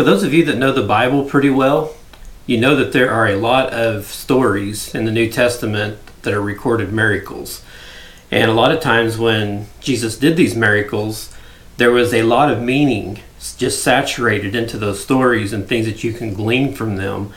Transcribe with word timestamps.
For 0.00 0.04
those 0.04 0.22
of 0.22 0.32
you 0.32 0.46
that 0.46 0.56
know 0.56 0.72
the 0.72 0.82
Bible 0.82 1.26
pretty 1.26 1.50
well, 1.50 1.94
you 2.46 2.56
know 2.56 2.74
that 2.74 2.94
there 2.94 3.10
are 3.10 3.26
a 3.26 3.36
lot 3.36 3.70
of 3.74 4.06
stories 4.06 4.94
in 4.94 5.04
the 5.04 5.12
New 5.12 5.30
Testament 5.30 5.98
that 6.22 6.32
are 6.32 6.40
recorded 6.40 6.90
miracles. 6.90 7.62
And 8.30 8.50
a 8.50 8.54
lot 8.54 8.72
of 8.72 8.80
times 8.80 9.18
when 9.18 9.66
Jesus 9.80 10.16
did 10.16 10.38
these 10.38 10.56
miracles, 10.56 11.36
there 11.76 11.90
was 11.90 12.14
a 12.14 12.22
lot 12.22 12.50
of 12.50 12.62
meaning 12.62 13.20
just 13.58 13.84
saturated 13.84 14.54
into 14.54 14.78
those 14.78 15.02
stories 15.02 15.52
and 15.52 15.68
things 15.68 15.84
that 15.84 16.02
you 16.02 16.14
can 16.14 16.32
glean 16.32 16.72
from 16.72 16.96
them. 16.96 17.34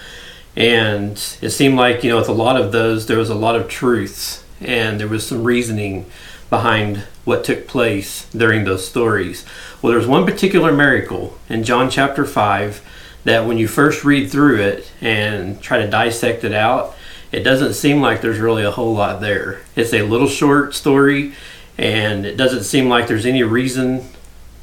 And 0.55 1.21
it 1.41 1.49
seemed 1.49 1.75
like, 1.75 2.01
you 2.01 2.11
know, 2.11 2.17
with 2.19 2.29
a 2.29 2.31
lot 2.31 2.55
of 2.55 2.71
those, 2.71 3.07
there 3.07 3.17
was 3.17 3.29
a 3.29 3.35
lot 3.35 3.57
of 3.57 3.67
truths 3.67 4.41
and 4.61 5.01
there 5.01 5.09
was 5.09 5.27
some 5.27 5.43
reasoning 5.43 6.05
behind 6.49 7.03
what 7.25 7.43
took 7.43 7.67
place 7.67 8.25
during 8.31 8.63
those 8.63 8.87
stories. 8.87 9.45
Well, 9.81 9.93
there's 9.93 10.07
one 10.07 10.25
particular 10.25 10.71
miracle 10.71 11.37
in 11.49 11.63
John 11.63 11.89
chapter 11.89 12.25
5 12.25 12.81
that 13.23 13.45
when 13.45 13.57
you 13.57 13.67
first 13.67 14.03
read 14.03 14.29
through 14.29 14.61
it 14.61 14.91
and 14.99 15.61
try 15.61 15.77
to 15.79 15.89
dissect 15.89 16.43
it 16.43 16.53
out, 16.53 16.95
it 17.31 17.41
doesn't 17.43 17.73
seem 17.73 18.01
like 18.01 18.21
there's 18.21 18.39
really 18.39 18.63
a 18.63 18.71
whole 18.71 18.93
lot 18.93 19.21
there. 19.21 19.61
It's 19.75 19.93
a 19.93 20.03
little 20.03 20.27
short 20.27 20.75
story 20.75 21.33
and 21.77 22.25
it 22.25 22.37
doesn't 22.37 22.63
seem 22.63 22.89
like 22.89 23.07
there's 23.07 23.25
any 23.25 23.43
reason 23.43 24.07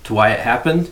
to 0.04 0.14
why 0.14 0.30
it 0.30 0.40
happened. 0.40 0.90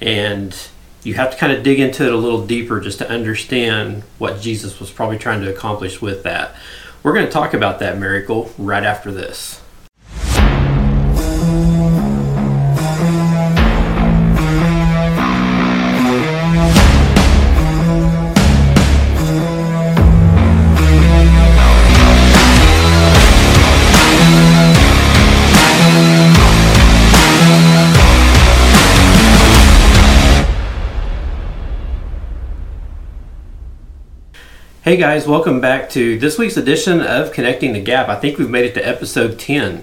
And 0.00 0.56
you 1.02 1.14
have 1.14 1.30
to 1.30 1.36
kind 1.36 1.52
of 1.52 1.62
dig 1.62 1.80
into 1.80 2.04
it 2.04 2.12
a 2.12 2.16
little 2.16 2.46
deeper 2.46 2.80
just 2.80 2.98
to 2.98 3.08
understand 3.08 4.02
what 4.18 4.40
Jesus 4.40 4.80
was 4.80 4.90
probably 4.90 5.18
trying 5.18 5.40
to 5.42 5.50
accomplish 5.50 6.02
with 6.02 6.24
that. 6.24 6.54
We're 7.02 7.12
going 7.12 7.26
to 7.26 7.32
talk 7.32 7.54
about 7.54 7.78
that 7.78 7.98
miracle 7.98 8.52
right 8.58 8.82
after 8.82 9.12
this. 9.12 9.60
Hey 34.84 34.98
guys, 34.98 35.26
welcome 35.26 35.62
back 35.62 35.88
to 35.92 36.18
this 36.18 36.36
week's 36.36 36.58
edition 36.58 37.00
of 37.00 37.32
Connecting 37.32 37.72
the 37.72 37.80
Gap. 37.80 38.10
I 38.10 38.16
think 38.16 38.36
we've 38.36 38.50
made 38.50 38.66
it 38.66 38.74
to 38.74 38.86
episode 38.86 39.38
10 39.38 39.82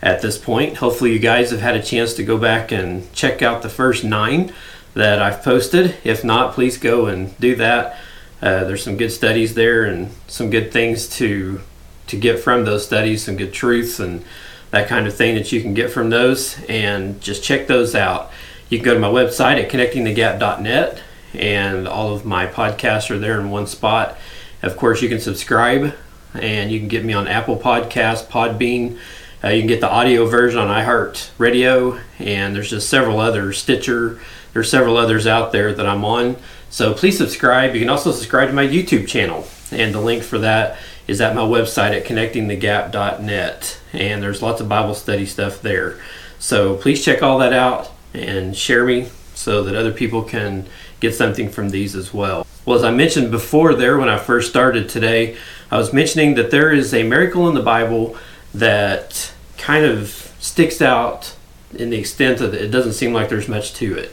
at 0.00 0.22
this 0.22 0.38
point. 0.38 0.76
Hopefully, 0.76 1.12
you 1.12 1.18
guys 1.18 1.50
have 1.50 1.58
had 1.58 1.74
a 1.74 1.82
chance 1.82 2.14
to 2.14 2.22
go 2.22 2.38
back 2.38 2.70
and 2.70 3.12
check 3.12 3.42
out 3.42 3.62
the 3.62 3.68
first 3.68 4.04
nine 4.04 4.52
that 4.94 5.20
I've 5.20 5.42
posted. 5.42 5.96
If 6.04 6.22
not, 6.22 6.54
please 6.54 6.78
go 6.78 7.06
and 7.06 7.36
do 7.40 7.56
that. 7.56 7.98
Uh, 8.40 8.62
there's 8.62 8.84
some 8.84 8.96
good 8.96 9.10
studies 9.10 9.54
there 9.54 9.84
and 9.84 10.12
some 10.28 10.48
good 10.48 10.70
things 10.70 11.08
to 11.16 11.60
to 12.06 12.16
get 12.16 12.38
from 12.38 12.64
those 12.64 12.86
studies, 12.86 13.24
some 13.24 13.36
good 13.36 13.52
truths 13.52 13.98
and 13.98 14.24
that 14.70 14.86
kind 14.86 15.08
of 15.08 15.16
thing 15.16 15.34
that 15.34 15.50
you 15.50 15.60
can 15.60 15.74
get 15.74 15.90
from 15.90 16.10
those. 16.10 16.56
And 16.68 17.20
just 17.20 17.42
check 17.42 17.66
those 17.66 17.96
out. 17.96 18.30
You 18.68 18.78
can 18.78 18.84
go 18.84 18.94
to 18.94 19.00
my 19.00 19.08
website 19.08 19.60
at 19.60 19.72
connectingthegap.net, 19.72 21.02
and 21.34 21.88
all 21.88 22.14
of 22.14 22.24
my 22.24 22.46
podcasts 22.46 23.10
are 23.10 23.18
there 23.18 23.40
in 23.40 23.50
one 23.50 23.66
spot 23.66 24.16
of 24.66 24.76
course, 24.76 25.00
you 25.02 25.08
can 25.08 25.20
subscribe 25.20 25.94
and 26.34 26.70
you 26.70 26.78
can 26.78 26.88
get 26.88 27.04
me 27.04 27.12
on 27.12 27.28
Apple 27.28 27.56
Podcast, 27.56 28.26
Podbean. 28.26 28.98
Uh, 29.42 29.48
you 29.48 29.60
can 29.60 29.68
get 29.68 29.80
the 29.80 29.90
audio 29.90 30.26
version 30.26 30.58
on 30.58 30.68
iHeart 30.68 31.30
Radio, 31.38 32.00
and 32.18 32.54
there's 32.54 32.70
just 32.70 32.88
several 32.88 33.20
others, 33.20 33.58
Stitcher. 33.58 34.18
There's 34.52 34.70
several 34.70 34.96
others 34.96 35.26
out 35.26 35.52
there 35.52 35.72
that 35.72 35.86
I'm 35.86 36.04
on. 36.04 36.36
So 36.70 36.94
please 36.94 37.16
subscribe. 37.16 37.74
You 37.74 37.80
can 37.80 37.88
also 37.88 38.12
subscribe 38.12 38.48
to 38.48 38.54
my 38.54 38.66
YouTube 38.66 39.06
channel, 39.06 39.46
and 39.70 39.94
the 39.94 40.00
link 40.00 40.22
for 40.22 40.38
that 40.38 40.78
is 41.06 41.20
at 41.20 41.34
my 41.34 41.42
website 41.42 41.96
at 41.96 42.04
connectingthegap.net. 42.04 43.80
And 43.92 44.22
there's 44.22 44.42
lots 44.42 44.60
of 44.60 44.68
Bible 44.68 44.94
study 44.94 45.26
stuff 45.26 45.62
there. 45.62 45.98
So 46.38 46.76
please 46.76 47.04
check 47.04 47.22
all 47.22 47.38
that 47.38 47.52
out 47.52 47.92
and 48.12 48.56
share 48.56 48.84
me 48.84 49.08
so 49.34 49.62
that 49.62 49.76
other 49.76 49.92
people 49.92 50.22
can 50.22 50.66
get 51.00 51.14
something 51.14 51.48
from 51.48 51.70
these 51.70 51.94
as 51.94 52.12
well. 52.12 52.46
Well, 52.66 52.76
as 52.76 52.82
I 52.82 52.90
mentioned 52.90 53.30
before 53.30 53.74
there 53.74 53.96
when 53.96 54.08
I 54.08 54.18
first 54.18 54.50
started 54.50 54.88
today, 54.88 55.36
I 55.70 55.78
was 55.78 55.92
mentioning 55.92 56.34
that 56.34 56.50
there 56.50 56.72
is 56.72 56.92
a 56.92 57.04
miracle 57.04 57.48
in 57.48 57.54
the 57.54 57.62
Bible 57.62 58.16
that 58.52 59.32
kind 59.56 59.84
of 59.84 60.34
sticks 60.40 60.82
out 60.82 61.36
in 61.72 61.90
the 61.90 61.96
extent 61.98 62.38
that 62.40 62.54
it 62.54 62.72
doesn't 62.72 62.94
seem 62.94 63.12
like 63.12 63.28
there's 63.28 63.46
much 63.46 63.72
to 63.74 63.96
it. 63.96 64.12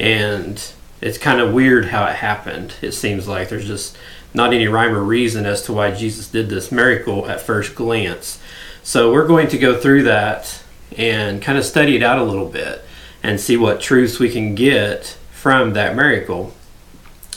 And 0.00 0.60
it's 1.00 1.16
kind 1.16 1.40
of 1.40 1.54
weird 1.54 1.86
how 1.86 2.06
it 2.06 2.16
happened. 2.16 2.74
It 2.82 2.90
seems 2.90 3.28
like 3.28 3.50
there's 3.50 3.68
just 3.68 3.96
not 4.34 4.52
any 4.52 4.66
rhyme 4.66 4.92
or 4.92 5.04
reason 5.04 5.46
as 5.46 5.62
to 5.62 5.72
why 5.72 5.92
Jesus 5.92 6.26
did 6.26 6.48
this 6.48 6.72
miracle 6.72 7.28
at 7.28 7.40
first 7.40 7.76
glance. 7.76 8.40
So 8.82 9.12
we're 9.12 9.28
going 9.28 9.46
to 9.48 9.58
go 9.58 9.78
through 9.78 10.02
that 10.02 10.60
and 10.96 11.40
kind 11.40 11.56
of 11.56 11.64
study 11.64 11.94
it 11.94 12.02
out 12.02 12.18
a 12.18 12.24
little 12.24 12.48
bit 12.48 12.84
and 13.22 13.38
see 13.38 13.56
what 13.56 13.80
truths 13.80 14.18
we 14.18 14.28
can 14.28 14.56
get 14.56 15.16
from 15.30 15.74
that 15.74 15.94
miracle. 15.94 16.52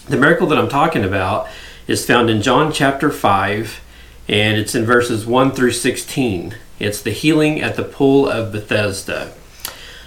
The 0.09 0.17
miracle 0.17 0.47
that 0.47 0.57
I'm 0.57 0.69
talking 0.69 1.03
about 1.03 1.47
is 1.85 2.03
found 2.03 2.31
in 2.31 2.41
John 2.41 2.71
chapter 2.71 3.11
5, 3.11 3.79
and 4.27 4.57
it's 4.57 4.73
in 4.73 4.83
verses 4.83 5.27
1 5.27 5.51
through 5.51 5.73
16. 5.73 6.55
It's 6.79 6.99
the 6.99 7.11
healing 7.11 7.61
at 7.61 7.75
the 7.75 7.83
pool 7.83 8.27
of 8.27 8.51
Bethesda. 8.51 9.31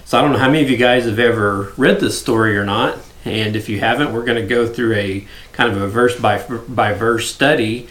So 0.04 0.18
I 0.18 0.20
don't 0.20 0.32
know 0.32 0.40
how 0.40 0.48
many 0.48 0.64
of 0.64 0.68
you 0.68 0.76
guys 0.76 1.04
have 1.04 1.20
ever 1.20 1.72
read 1.76 2.00
this 2.00 2.20
story 2.20 2.58
or 2.58 2.64
not, 2.64 2.98
and 3.24 3.54
if 3.54 3.68
you 3.68 3.78
haven't, 3.78 4.12
we're 4.12 4.24
going 4.24 4.42
to 4.42 4.46
go 4.46 4.66
through 4.66 4.94
a 4.94 5.28
kind 5.52 5.70
of 5.70 5.80
a 5.80 5.86
verse 5.86 6.18
by, 6.18 6.42
by 6.68 6.94
verse 6.94 7.32
study 7.32 7.88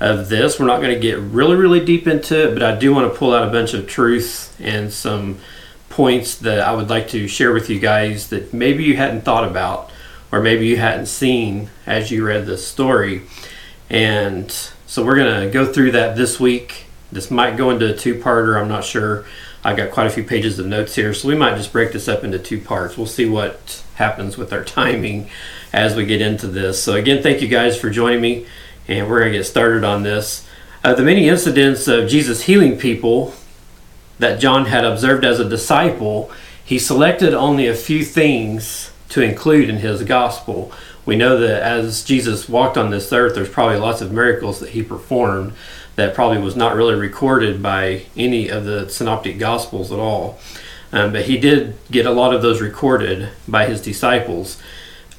of 0.00 0.28
this. 0.28 0.60
We're 0.60 0.66
not 0.66 0.82
going 0.82 0.94
to 0.94 1.00
get 1.00 1.18
really, 1.18 1.56
really 1.56 1.82
deep 1.82 2.06
into 2.06 2.50
it, 2.50 2.52
but 2.52 2.62
I 2.62 2.76
do 2.76 2.92
want 2.92 3.10
to 3.10 3.18
pull 3.18 3.32
out 3.32 3.48
a 3.48 3.50
bunch 3.50 3.72
of 3.72 3.88
truths 3.88 4.54
and 4.60 4.92
some 4.92 5.38
points 5.88 6.36
that 6.36 6.60
I 6.60 6.74
would 6.74 6.90
like 6.90 7.08
to 7.08 7.26
share 7.26 7.54
with 7.54 7.70
you 7.70 7.80
guys 7.80 8.28
that 8.28 8.52
maybe 8.52 8.84
you 8.84 8.98
hadn't 8.98 9.22
thought 9.22 9.48
about 9.48 9.90
or 10.34 10.40
maybe 10.40 10.66
you 10.66 10.76
hadn't 10.76 11.06
seen 11.06 11.70
as 11.86 12.10
you 12.10 12.26
read 12.26 12.44
this 12.44 12.66
story. 12.66 13.22
And 13.88 14.50
so 14.84 15.04
we're 15.04 15.14
going 15.14 15.42
to 15.42 15.48
go 15.48 15.72
through 15.72 15.92
that 15.92 16.16
this 16.16 16.40
week. 16.40 16.86
This 17.12 17.30
might 17.30 17.56
go 17.56 17.70
into 17.70 17.94
a 17.94 17.96
two 17.96 18.16
parter, 18.16 18.60
I'm 18.60 18.66
not 18.66 18.82
sure. 18.82 19.24
I've 19.62 19.76
got 19.76 19.92
quite 19.92 20.08
a 20.08 20.10
few 20.10 20.24
pages 20.24 20.58
of 20.58 20.66
notes 20.66 20.96
here, 20.96 21.14
so 21.14 21.28
we 21.28 21.36
might 21.36 21.56
just 21.56 21.70
break 21.70 21.92
this 21.92 22.08
up 22.08 22.24
into 22.24 22.40
two 22.40 22.60
parts. 22.60 22.96
We'll 22.96 23.06
see 23.06 23.26
what 23.26 23.84
happens 23.94 24.36
with 24.36 24.52
our 24.52 24.64
timing 24.80 25.30
as 25.72 25.94
we 25.94 26.04
get 26.04 26.20
into 26.20 26.48
this. 26.48 26.82
So, 26.82 26.94
again, 26.94 27.22
thank 27.22 27.40
you 27.40 27.46
guys 27.46 27.78
for 27.78 27.88
joining 27.88 28.20
me, 28.20 28.46
and 28.88 29.08
we're 29.08 29.20
going 29.20 29.30
to 29.30 29.38
get 29.38 29.44
started 29.44 29.84
on 29.84 30.02
this. 30.02 30.48
Uh, 30.82 30.94
the 30.94 31.04
many 31.04 31.28
incidents 31.28 31.86
of 31.86 32.08
Jesus 32.08 32.42
healing 32.42 32.76
people 32.76 33.34
that 34.18 34.40
John 34.40 34.66
had 34.66 34.84
observed 34.84 35.24
as 35.24 35.38
a 35.38 35.48
disciple, 35.48 36.32
he 36.64 36.80
selected 36.80 37.34
only 37.34 37.68
a 37.68 37.74
few 37.74 38.04
things 38.04 38.90
to 39.14 39.22
include 39.22 39.70
in 39.70 39.76
his 39.76 40.02
gospel. 40.02 40.72
We 41.06 41.14
know 41.14 41.38
that 41.38 41.62
as 41.62 42.02
Jesus 42.02 42.48
walked 42.48 42.76
on 42.76 42.90
this 42.90 43.12
earth, 43.12 43.36
there's 43.36 43.48
probably 43.48 43.76
lots 43.76 44.00
of 44.00 44.10
miracles 44.10 44.58
that 44.58 44.70
he 44.70 44.82
performed 44.82 45.52
that 45.94 46.16
probably 46.16 46.38
was 46.38 46.56
not 46.56 46.74
really 46.74 46.96
recorded 46.96 47.62
by 47.62 48.06
any 48.16 48.48
of 48.48 48.64
the 48.64 48.88
synoptic 48.88 49.38
gospels 49.38 49.92
at 49.92 50.00
all. 50.00 50.40
Um, 50.90 51.12
but 51.12 51.26
he 51.26 51.38
did 51.38 51.76
get 51.92 52.06
a 52.06 52.10
lot 52.10 52.34
of 52.34 52.42
those 52.42 52.60
recorded 52.60 53.28
by 53.46 53.66
his 53.66 53.80
disciples. 53.80 54.60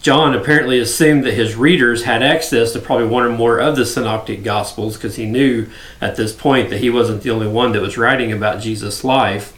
John 0.01 0.35
apparently 0.35 0.77
assumed 0.77 1.23
that 1.23 1.33
his 1.33 1.55
readers 1.55 2.03
had 2.03 2.21
access 2.21 2.73
to 2.73 2.79
probably 2.79 3.07
one 3.07 3.23
or 3.23 3.29
more 3.29 3.61
of 3.61 3.77
the 3.77 3.85
synoptic 3.85 4.43
gospels 4.43 4.97
because 4.97 5.15
he 5.15 5.25
knew 5.25 5.67
at 6.01 6.17
this 6.17 6.33
point 6.33 6.69
that 6.69 6.81
he 6.81 6.89
wasn't 6.89 7.23
the 7.23 7.31
only 7.31 7.47
one 7.47 7.71
that 7.71 7.81
was 7.81 7.97
writing 7.97 8.33
about 8.33 8.61
Jesus' 8.61 9.05
life. 9.05 9.53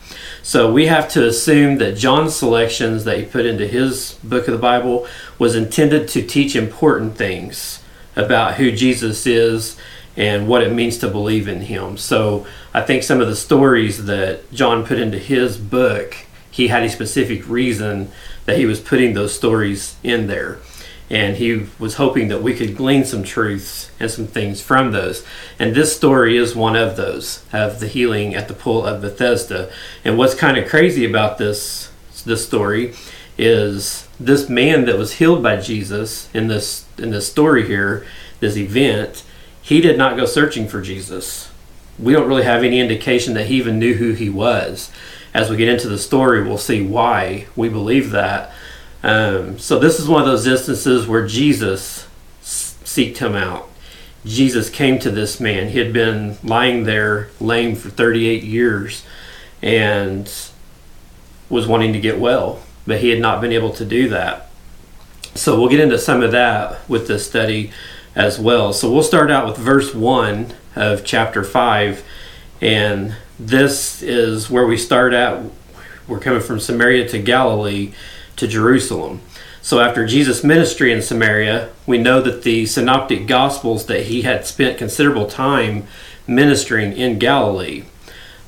So 0.48 0.72
we 0.72 0.86
have 0.86 1.10
to 1.10 1.28
assume 1.28 1.78
that 1.80 1.98
John's 1.98 2.34
selections 2.34 3.04
that 3.04 3.18
he 3.18 3.26
put 3.26 3.46
into 3.46 3.68
his 3.68 4.18
book 4.24 4.48
of 4.48 4.54
the 4.54 4.58
Bible 4.58 5.06
was 5.38 5.58
intended 5.58 6.08
to 6.08 6.26
teach 6.26 6.56
important 6.56 7.18
things 7.18 7.84
about 8.16 8.54
who 8.54 8.72
Jesus 8.72 9.28
is 9.28 9.76
and 10.16 10.48
what 10.48 10.64
it 10.64 10.72
means 10.72 11.00
to 11.00 11.10
believe 11.10 11.50
in 11.50 11.60
him. 11.60 11.98
So 11.98 12.48
I 12.74 12.82
think 12.82 13.04
some 13.04 13.20
of 13.20 13.28
the 13.28 13.36
stories 13.36 14.06
that 14.06 14.50
John 14.54 14.86
put 14.86 15.00
into 15.00 15.20
his 15.20 15.58
book, 15.58 16.16
he 16.50 16.70
had 16.70 16.84
a 16.84 16.90
specific 16.90 17.46
reason 17.50 18.10
that 18.46 18.58
he 18.58 18.66
was 18.66 18.80
putting 18.80 19.16
those 19.16 19.36
stories 19.36 19.98
in 20.02 20.28
there. 20.28 20.60
And 21.10 21.38
he 21.38 21.68
was 21.80 21.96
hoping 21.96 22.28
that 22.28 22.44
we 22.44 22.54
could 22.54 22.76
glean 22.76 23.06
some 23.06 23.24
truths 23.24 23.90
and 24.00 24.12
some 24.12 24.28
things 24.28 24.62
from 24.62 24.92
those. 24.92 25.26
And 25.58 25.74
this 25.74 25.96
story 25.96 26.36
is 26.38 26.56
one 26.56 26.76
of 26.76 26.98
those, 26.98 27.46
of 27.54 27.80
the 27.80 27.88
healing 27.88 28.36
at 28.36 28.48
the 28.48 28.54
pool 28.54 28.86
of 28.86 29.02
Bethesda. 29.02 29.72
And 30.04 30.18
what's 30.18 30.36
kind 30.36 30.58
of 30.58 30.68
crazy 30.68 31.06
about 31.06 31.38
this 31.38 31.92
this 32.26 32.46
story 32.46 32.94
is 33.38 34.06
this 34.20 34.50
man 34.50 34.84
that 34.84 34.98
was 34.98 35.14
healed 35.14 35.42
by 35.42 35.56
Jesus 35.56 36.30
in 36.34 36.48
this 36.48 36.86
in 36.98 37.12
this 37.12 37.32
story 37.32 37.66
here, 37.66 38.06
this 38.42 38.58
event, 38.58 39.24
he 39.62 39.80
did 39.80 39.98
not 39.98 40.18
go 40.18 40.26
searching 40.26 40.68
for 40.68 40.82
Jesus. 40.82 41.50
We 41.98 42.12
don't 42.12 42.28
really 42.28 42.44
have 42.44 42.64
any 42.64 42.80
indication 42.80 43.34
that 43.36 43.46
he 43.46 43.56
even 43.56 43.80
knew 43.80 43.94
who 43.94 44.12
he 44.12 44.30
was 44.30 44.92
as 45.38 45.52
we 45.52 45.56
get 45.58 45.70
into 45.70 45.88
the 45.88 46.00
story, 46.00 46.44
we'll 46.44 46.58
see 46.58 46.82
why 46.82 47.46
we 47.56 47.70
believe 47.70 48.10
that. 48.10 48.52
Um, 49.08 49.58
so 49.58 49.80
this 49.80 50.02
is 50.02 50.10
one 50.10 50.20
of 50.20 50.28
those 50.28 50.46
instances 50.46 51.08
where 51.08 51.26
Jesus 51.26 52.06
seeked 52.44 53.20
him 53.20 53.36
out. 53.36 53.70
Jesus 54.26 54.70
came 54.70 55.00
to 55.00 55.10
this 55.10 55.40
man. 55.40 55.70
He 55.70 55.80
had 55.80 55.94
been 55.94 56.38
lying 56.44 56.84
there 56.84 57.30
lame 57.40 57.76
for 57.76 57.90
38 57.90 58.44
years 58.44 59.06
and 59.62 60.30
was 61.50 61.66
wanting 61.68 61.94
to 61.94 62.02
get 62.02 62.20
well, 62.20 62.62
but 62.86 63.00
he 63.00 63.08
had 63.08 63.22
not 63.22 63.40
been 63.40 63.54
able 63.54 63.72
to 63.76 63.86
do 63.86 64.10
that. 64.10 64.50
So 65.36 65.58
we'll 65.58 65.70
get 65.70 65.80
into 65.80 65.98
some 65.98 66.22
of 66.22 66.34
that 66.34 66.78
with 66.90 67.08
this 67.08 67.26
study 67.26 67.72
as 68.14 68.38
well. 68.38 68.74
So 68.74 68.92
we'll 68.92 69.04
start 69.04 69.32
out 69.32 69.48
with 69.48 69.56
verse 69.56 69.96
1 69.96 70.54
of 70.76 71.06
chapter 71.06 71.46
5, 71.46 72.04
and 72.60 73.16
this 73.40 74.02
is 74.02 74.50
where 74.50 74.68
we 74.68 74.76
start 74.76 75.14
at. 75.14 75.46
We're 76.10 76.20
coming 76.20 76.42
from 76.42 76.60
Samaria 76.60 77.08
to 77.10 77.20
Galilee 77.20 77.94
to 78.38 78.48
Jerusalem. 78.48 79.22
So 79.62 79.80
after 79.82 80.08
Jesus' 80.08 80.44
ministry 80.44 80.94
in 80.94 81.02
Samaria, 81.02 81.70
we 81.86 81.98
know 81.98 82.22
that 82.22 82.44
the 82.44 82.66
synoptic 82.66 83.28
gospels 83.28 83.88
that 83.88 84.06
he 84.06 84.22
had 84.22 84.48
spent 84.48 84.78
considerable 84.78 85.28
time 85.28 85.86
ministering 86.26 86.94
in 86.94 87.20
Galilee. 87.20 87.84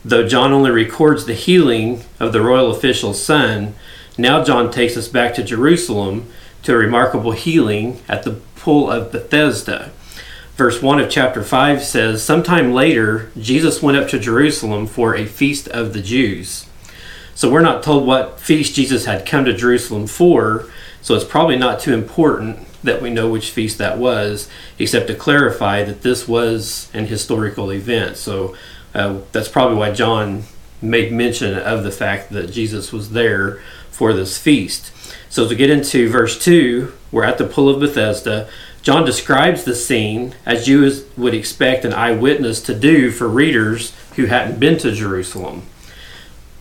Though 0.05 0.27
John 0.27 0.53
only 0.53 0.71
records 0.71 1.25
the 1.25 1.33
healing 1.33 2.03
of 2.19 2.31
the 2.31 2.41
royal 2.41 2.71
official's 2.71 3.21
son, 3.21 3.75
now 4.17 4.43
John 4.43 4.71
takes 4.71 4.95
us 4.95 5.09
back 5.09 5.33
to 5.35 5.43
Jerusalem 5.43 6.31
to 6.63 6.73
a 6.73 6.77
remarkable 6.77 7.31
healing 7.31 7.99
at 8.07 8.23
the 8.23 8.39
pool 8.55 8.89
of 8.89 9.11
Bethesda. 9.11 9.91
Verse 10.55 10.81
1 10.81 10.99
of 10.99 11.09
chapter 11.09 11.43
5 11.43 11.83
says, 11.83 12.23
Sometime 12.23 12.73
later, 12.73 13.31
Jesus 13.37 13.81
went 13.81 13.97
up 13.97 14.09
to 14.09 14.19
Jerusalem 14.19 14.87
for 14.87 15.15
a 15.15 15.25
feast 15.25 15.67
of 15.69 15.93
the 15.93 16.01
Jews. 16.01 16.68
So 17.39 17.49
we're 17.49 17.61
not 17.61 17.83
told 17.83 18.05
what 18.05 18.37
feast 18.37 18.75
Jesus 18.75 19.05
had 19.05 19.25
come 19.25 19.45
to 19.45 19.53
Jerusalem 19.53 20.07
for, 20.07 20.69
so 21.01 21.15
it's 21.15 21.23
probably 21.23 21.55
not 21.55 21.79
too 21.79 21.93
important 21.93 22.67
that 22.83 23.01
we 23.01 23.09
know 23.09 23.29
which 23.29 23.51
feast 23.51 23.77
that 23.77 23.97
was, 23.97 24.49
except 24.77 25.07
to 25.07 25.15
clarify 25.15 25.85
that 25.85 26.01
this 26.01 26.27
was 26.27 26.89
an 26.93 27.05
historical 27.05 27.71
event. 27.71 28.17
So 28.17 28.57
uh, 28.93 29.19
that's 29.31 29.47
probably 29.47 29.77
why 29.77 29.91
John 29.91 30.43
made 30.81 31.13
mention 31.13 31.57
of 31.57 31.85
the 31.85 31.93
fact 31.93 32.31
that 32.31 32.51
Jesus 32.51 32.91
was 32.91 33.11
there 33.11 33.61
for 33.89 34.11
this 34.11 34.37
feast. 34.37 34.91
So 35.29 35.47
to 35.47 35.55
get 35.55 35.69
into 35.69 36.09
verse 36.09 36.43
2, 36.43 36.91
we're 37.09 37.23
at 37.23 37.37
the 37.37 37.47
pool 37.47 37.69
of 37.69 37.79
Bethesda. 37.79 38.49
John 38.81 39.05
describes 39.05 39.63
the 39.63 39.75
scene 39.75 40.35
as 40.45 40.67
you 40.67 40.91
would 41.15 41.33
expect 41.33 41.85
an 41.85 41.93
eyewitness 41.93 42.61
to 42.63 42.77
do 42.77 43.11
for 43.11 43.29
readers 43.29 43.93
who 44.17 44.25
hadn't 44.25 44.59
been 44.59 44.77
to 44.79 44.91
Jerusalem. 44.91 45.63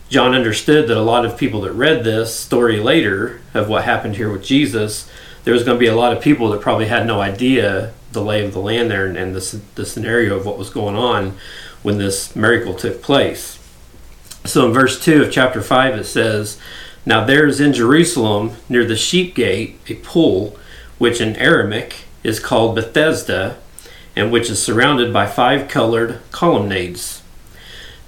John 0.09 0.33
understood 0.33 0.87
that 0.87 0.97
a 0.97 1.01
lot 1.01 1.23
of 1.23 1.37
people 1.37 1.61
that 1.61 1.73
read 1.73 2.03
this 2.03 2.35
story 2.35 2.79
later 2.79 3.41
of 3.53 3.69
what 3.69 3.83
happened 3.83 4.15
here 4.15 4.31
with 4.31 4.43
Jesus, 4.43 5.07
there 5.43 5.53
was 5.53 5.63
going 5.63 5.77
to 5.77 5.79
be 5.79 5.87
a 5.87 5.95
lot 5.95 6.17
of 6.17 6.23
people 6.23 6.49
that 6.49 6.61
probably 6.61 6.87
had 6.87 7.05
no 7.05 7.21
idea 7.21 7.93
the 8.11 8.23
lay 8.23 8.43
of 8.43 8.53
the 8.53 8.59
land 8.59 8.89
there 8.89 9.05
and, 9.05 9.15
and 9.15 9.35
the, 9.35 9.61
the 9.75 9.85
scenario 9.85 10.35
of 10.35 10.47
what 10.47 10.57
was 10.57 10.71
going 10.71 10.95
on 10.95 11.37
when 11.83 11.99
this 11.99 12.35
miracle 12.35 12.73
took 12.73 13.03
place. 13.03 13.59
So 14.45 14.65
in 14.65 14.73
verse 14.73 14.99
2 15.03 15.21
of 15.23 15.31
chapter 15.31 15.61
5, 15.61 15.95
it 15.95 16.05
says, 16.05 16.57
Now 17.05 17.23
there 17.23 17.45
is 17.45 17.59
in 17.59 17.71
Jerusalem, 17.71 18.53
near 18.67 18.85
the 18.85 18.95
sheep 18.95 19.35
gate, 19.35 19.79
a 19.87 19.95
pool, 19.95 20.57
which 20.97 21.21
in 21.21 21.35
Aramaic 21.35 22.05
is 22.23 22.39
called 22.39 22.73
Bethesda, 22.73 23.57
and 24.15 24.31
which 24.31 24.49
is 24.49 24.61
surrounded 24.61 25.13
by 25.13 25.27
five 25.27 25.67
colored 25.67 26.19
colonnades. 26.31 27.18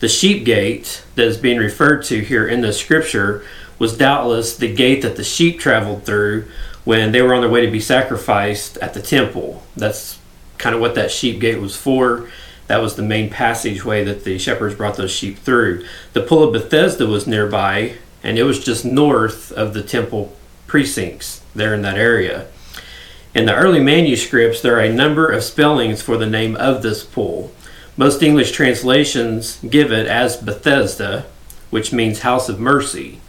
The 0.01 0.09
sheep 0.09 0.45
gate 0.45 1.03
that 1.13 1.27
is 1.27 1.38
being 1.38 1.59
referred 1.59 2.03
to 2.06 2.21
here 2.21 2.48
in 2.48 2.62
the 2.62 2.74
scripture 2.74 3.45
was 3.77 3.95
doubtless 3.95 4.56
the 4.56 4.74
gate 4.74 5.03
that 5.03 5.15
the 5.15 5.24
sheep 5.24 5.59
traveled 5.59 6.06
through 6.06 6.48
when 6.83 7.12
they 7.12 7.21
were 7.21 7.36
on 7.36 7.42
their 7.42 7.50
way 7.51 7.63
to 7.63 7.71
be 7.71 7.80
sacrificed 7.80 8.77
at 8.77 8.95
the 8.95 9.01
temple. 9.01 9.62
That's 9.77 10.18
kind 10.57 10.74
of 10.74 10.81
what 10.81 10.95
that 10.95 11.12
sheep 11.12 11.39
gate 11.39 11.62
was 11.62 11.77
for. 11.77 12.27
That 12.65 12.81
was 12.81 12.95
the 12.95 13.03
main 13.03 13.30
passageway 13.30 14.03
that 14.06 14.24
the 14.24 14.39
shepherds 14.39 14.74
brought 14.74 14.98
those 14.98 15.12
sheep 15.12 15.38
through. 15.38 15.86
The 16.13 16.24
pool 16.24 16.45
of 16.45 16.53
Bethesda 16.53 17.06
was 17.06 17.27
nearby, 17.27 17.98
and 18.24 18.39
it 18.39 18.44
was 18.44 18.63
just 18.63 18.83
north 18.83 19.51
of 19.51 19.75
the 19.75 19.83
temple 19.83 20.36
precincts 20.65 21.44
there 21.53 21.75
in 21.75 21.83
that 21.83 21.98
area. 22.00 22.48
In 23.36 23.45
the 23.45 23.56
early 23.56 23.80
manuscripts, 23.80 24.62
there 24.62 24.77
are 24.77 24.83
a 24.83 24.92
number 24.92 25.30
of 25.30 25.44
spellings 25.44 26.01
for 26.01 26.18
the 26.18 26.25
name 26.25 26.56
of 26.56 26.81
this 26.81 27.03
pool. 27.03 27.53
Most 27.97 28.23
English 28.23 28.51
translations 28.51 29.59
give 29.69 29.91
it 29.91 30.07
as 30.07 30.38
Bethesda, 30.38 31.25
which 31.69 31.93
means 31.93 32.19
house 32.19 32.49
of 32.49 32.59
mercy. 32.59 33.19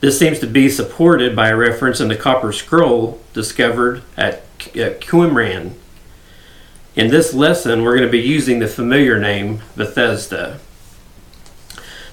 This 0.00 0.18
seems 0.18 0.38
to 0.40 0.46
be 0.46 0.68
supported 0.68 1.36
by 1.36 1.48
a 1.48 1.56
reference 1.56 2.00
in 2.00 2.08
the 2.08 2.16
copper 2.16 2.52
scroll 2.52 3.20
discovered 3.32 4.02
at 4.16 4.42
Qumran 4.58 5.74
in 6.96 7.08
this 7.08 7.32
lesson, 7.32 7.82
we're 7.82 7.96
going 7.96 8.08
to 8.08 8.12
be 8.12 8.20
using 8.20 8.58
the 8.58 8.66
familiar 8.66 9.18
name 9.18 9.62
Bethesda. 9.76 10.58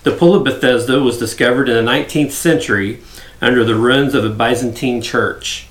The 0.03 0.15
Pool 0.15 0.35
of 0.35 0.43
Bethesda 0.43 0.99
was 0.99 1.17
discovered 1.17 1.67
in 1.67 1.83
the 1.83 1.91
19th 1.91 2.31
century 2.31 3.01
under 3.41 3.63
the 3.63 3.75
ruins 3.75 4.13
of 4.13 4.23
a 4.23 4.29
Byzantine 4.29 5.01
church. 5.01 5.67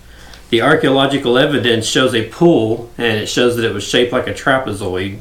The 0.51 0.61
archaeological 0.61 1.39
evidence 1.39 1.87
shows 1.87 2.15
a 2.15 2.29
pool, 2.29 2.91
and 2.99 3.17
it 3.17 3.29
shows 3.29 3.57
that 3.57 3.65
it 3.65 3.73
was 3.73 3.85
shaped 3.87 4.13
like 4.13 4.27
a 4.27 4.35
trapezoid, 4.35 5.21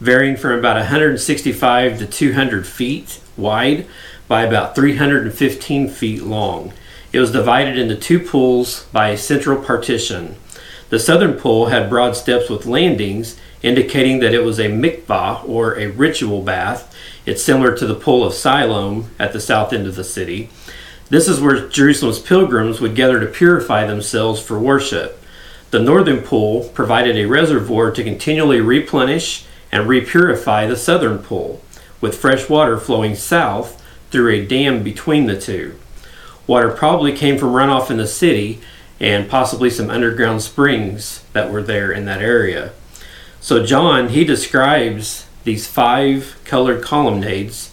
varying 0.00 0.36
from 0.36 0.52
about 0.52 0.76
165 0.76 1.98
to 1.98 2.06
200 2.06 2.66
feet 2.66 3.20
wide 3.36 3.86
by 4.28 4.42
about 4.42 4.74
315 4.74 5.88
feet 5.88 6.22
long. 6.22 6.72
It 7.12 7.20
was 7.20 7.32
divided 7.32 7.78
into 7.78 7.96
two 7.96 8.20
pools 8.20 8.84
by 8.92 9.08
a 9.08 9.18
central 9.18 9.62
partition. 9.62 10.36
The 10.88 10.98
southern 10.98 11.34
pool 11.34 11.66
had 11.66 11.90
broad 11.90 12.16
steps 12.16 12.48
with 12.48 12.66
landings, 12.66 13.38
indicating 13.62 14.20
that 14.20 14.34
it 14.34 14.44
was 14.44 14.60
a 14.60 14.68
mikvah 14.68 15.48
or 15.48 15.78
a 15.78 15.88
ritual 15.88 16.42
bath. 16.42 16.94
It's 17.24 17.42
similar 17.42 17.76
to 17.76 17.86
the 17.86 17.94
pool 17.94 18.24
of 18.24 18.34
Siloam 18.34 19.10
at 19.18 19.32
the 19.32 19.40
south 19.40 19.72
end 19.72 19.86
of 19.86 19.96
the 19.96 20.04
city. 20.04 20.50
This 21.08 21.28
is 21.28 21.40
where 21.40 21.68
Jerusalem's 21.68 22.18
pilgrims 22.18 22.80
would 22.80 22.94
gather 22.94 23.20
to 23.20 23.26
purify 23.26 23.86
themselves 23.86 24.40
for 24.40 24.58
worship. 24.58 25.22
The 25.70 25.80
northern 25.80 26.22
pool 26.22 26.68
provided 26.74 27.16
a 27.16 27.26
reservoir 27.26 27.90
to 27.90 28.04
continually 28.04 28.60
replenish 28.60 29.44
and 29.76 29.86
repurify 29.86 30.66
the 30.66 30.76
southern 30.76 31.18
pool, 31.18 31.60
with 32.00 32.16
fresh 32.16 32.48
water 32.48 32.78
flowing 32.78 33.14
south 33.14 33.82
through 34.10 34.32
a 34.32 34.46
dam 34.46 34.82
between 34.82 35.26
the 35.26 35.38
two. 35.38 35.78
Water 36.46 36.70
probably 36.70 37.12
came 37.12 37.36
from 37.36 37.50
runoff 37.50 37.90
in 37.90 37.98
the 37.98 38.06
city 38.06 38.58
and 38.98 39.28
possibly 39.28 39.68
some 39.68 39.90
underground 39.90 40.40
springs 40.40 41.22
that 41.34 41.52
were 41.52 41.62
there 41.62 41.92
in 41.92 42.06
that 42.06 42.22
area. 42.22 42.72
So, 43.38 43.66
John, 43.66 44.08
he 44.08 44.24
describes 44.24 45.26
these 45.44 45.66
five 45.66 46.38
colored 46.44 46.82
colonnades, 46.82 47.72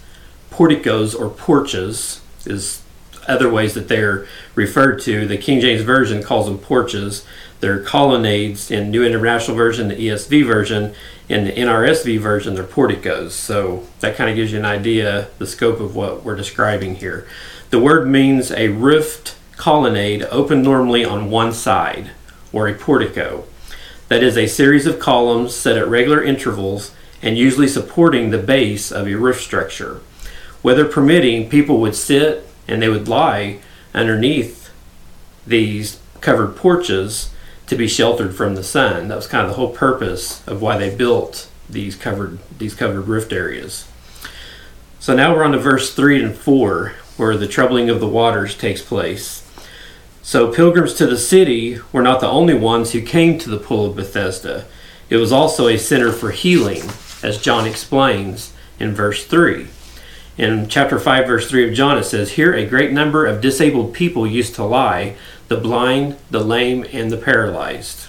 porticos 0.49 1.15
or 1.15 1.29
porches, 1.29 2.19
is 2.45 2.81
other 3.29 3.49
ways 3.49 3.75
that 3.75 3.87
they're 3.87 4.27
referred 4.55 5.01
to. 5.03 5.25
The 5.25 5.37
King 5.37 5.61
James 5.61 5.83
Version 5.83 6.21
calls 6.21 6.47
them 6.47 6.57
porches. 6.57 7.25
They're 7.61 7.79
colonnades 7.79 8.69
in 8.69 8.91
New 8.91 9.05
International 9.05 9.55
Version, 9.55 9.87
the 9.87 9.95
ESV 9.95 10.45
version. 10.45 10.93
In 11.29 11.45
the 11.45 11.51
NRSV 11.51 12.19
version, 12.19 12.53
they're 12.53 12.63
porticos. 12.63 13.33
So 13.33 13.87
that 14.01 14.15
kind 14.15 14.29
of 14.29 14.35
gives 14.35 14.51
you 14.51 14.59
an 14.59 14.65
idea 14.65 15.29
the 15.37 15.47
scope 15.47 15.79
of 15.79 15.95
what 15.95 16.23
we're 16.23 16.35
describing 16.35 16.95
here. 16.95 17.27
The 17.69 17.79
word 17.79 18.07
means 18.07 18.51
a 18.51 18.67
roofed 18.67 19.35
colonnade 19.55 20.23
open 20.23 20.61
normally 20.61 21.05
on 21.05 21.29
one 21.29 21.53
side, 21.53 22.11
or 22.51 22.67
a 22.67 22.73
portico. 22.73 23.45
That 24.09 24.21
is 24.23 24.37
a 24.37 24.47
series 24.47 24.85
of 24.85 24.99
columns 24.99 25.55
set 25.55 25.77
at 25.77 25.87
regular 25.87 26.21
intervals 26.21 26.93
and 27.21 27.37
usually 27.37 27.67
supporting 27.67 28.29
the 28.29 28.37
base 28.37 28.91
of 28.91 29.07
a 29.07 29.15
roof 29.15 29.41
structure. 29.41 30.01
Weather 30.61 30.85
permitting, 30.85 31.49
people 31.49 31.79
would 31.79 31.95
sit 31.95 32.47
and 32.67 32.81
they 32.81 32.89
would 32.89 33.07
lie 33.07 33.59
underneath 33.93 34.69
these 35.47 35.99
covered 36.21 36.55
porches 36.55 37.32
to 37.67 37.75
be 37.75 37.87
sheltered 37.87 38.35
from 38.35 38.55
the 38.55 38.63
sun. 38.63 39.07
That 39.07 39.15
was 39.15 39.27
kind 39.27 39.43
of 39.43 39.49
the 39.49 39.57
whole 39.57 39.71
purpose 39.71 40.45
of 40.47 40.61
why 40.61 40.77
they 40.77 40.93
built 40.93 41.49
these 41.69 41.95
covered 41.95 42.39
these 42.57 42.75
covered 42.75 43.07
roofed 43.07 43.33
areas. 43.33 43.87
So 44.99 45.15
now 45.15 45.33
we're 45.33 45.43
on 45.43 45.51
to 45.51 45.59
verse 45.59 45.93
3 45.93 46.23
and 46.23 46.35
4 46.35 46.93
where 47.17 47.37
the 47.37 47.47
troubling 47.47 47.89
of 47.89 47.99
the 47.99 48.07
waters 48.07 48.55
takes 48.55 48.81
place. 48.81 49.43
So, 50.21 50.53
pilgrims 50.53 50.93
to 50.95 51.05
the 51.05 51.17
city 51.17 51.79
were 51.91 52.01
not 52.01 52.21
the 52.21 52.29
only 52.29 52.53
ones 52.53 52.93
who 52.93 53.01
came 53.01 53.37
to 53.39 53.49
the 53.49 53.57
Pool 53.57 53.87
of 53.87 53.95
Bethesda. 53.97 54.65
It 55.09 55.17
was 55.17 55.33
also 55.33 55.67
a 55.67 55.77
center 55.77 56.13
for 56.13 56.31
healing, 56.31 56.83
as 57.21 57.41
John 57.41 57.67
explains 57.67 58.53
in 58.79 58.93
verse 58.93 59.25
3. 59.25 59.67
In 60.37 60.67
chapter 60.67 60.97
5, 60.97 61.27
verse 61.27 61.47
3 61.47 61.69
of 61.69 61.75
John, 61.75 61.97
it 61.97 62.05
says, 62.05 62.31
Here 62.31 62.53
a 62.53 62.65
great 62.65 62.91
number 62.91 63.25
of 63.25 63.39
disabled 63.39 63.93
people 63.93 64.25
used 64.25 64.55
to 64.55 64.63
lie 64.63 65.15
the 65.47 65.57
blind, 65.57 66.17
the 66.31 66.43
lame, 66.43 66.85
and 66.91 67.11
the 67.11 67.17
paralyzed. 67.17 68.07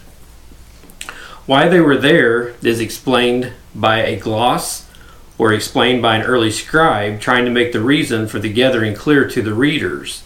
Why 1.45 1.69
they 1.69 1.81
were 1.81 1.99
there 1.99 2.54
is 2.62 2.81
explained 2.81 3.52
by 3.75 3.99
a 3.99 4.19
gloss 4.19 4.88
or 5.37 5.52
explained 5.52 6.00
by 6.00 6.16
an 6.16 6.23
early 6.23 6.50
scribe 6.50 7.21
trying 7.21 7.45
to 7.45 7.50
make 7.50 7.73
the 7.73 7.83
reason 7.83 8.26
for 8.26 8.38
the 8.38 8.52
gathering 8.52 8.95
clear 8.95 9.28
to 9.28 9.43
the 9.43 9.52
readers. 9.52 10.23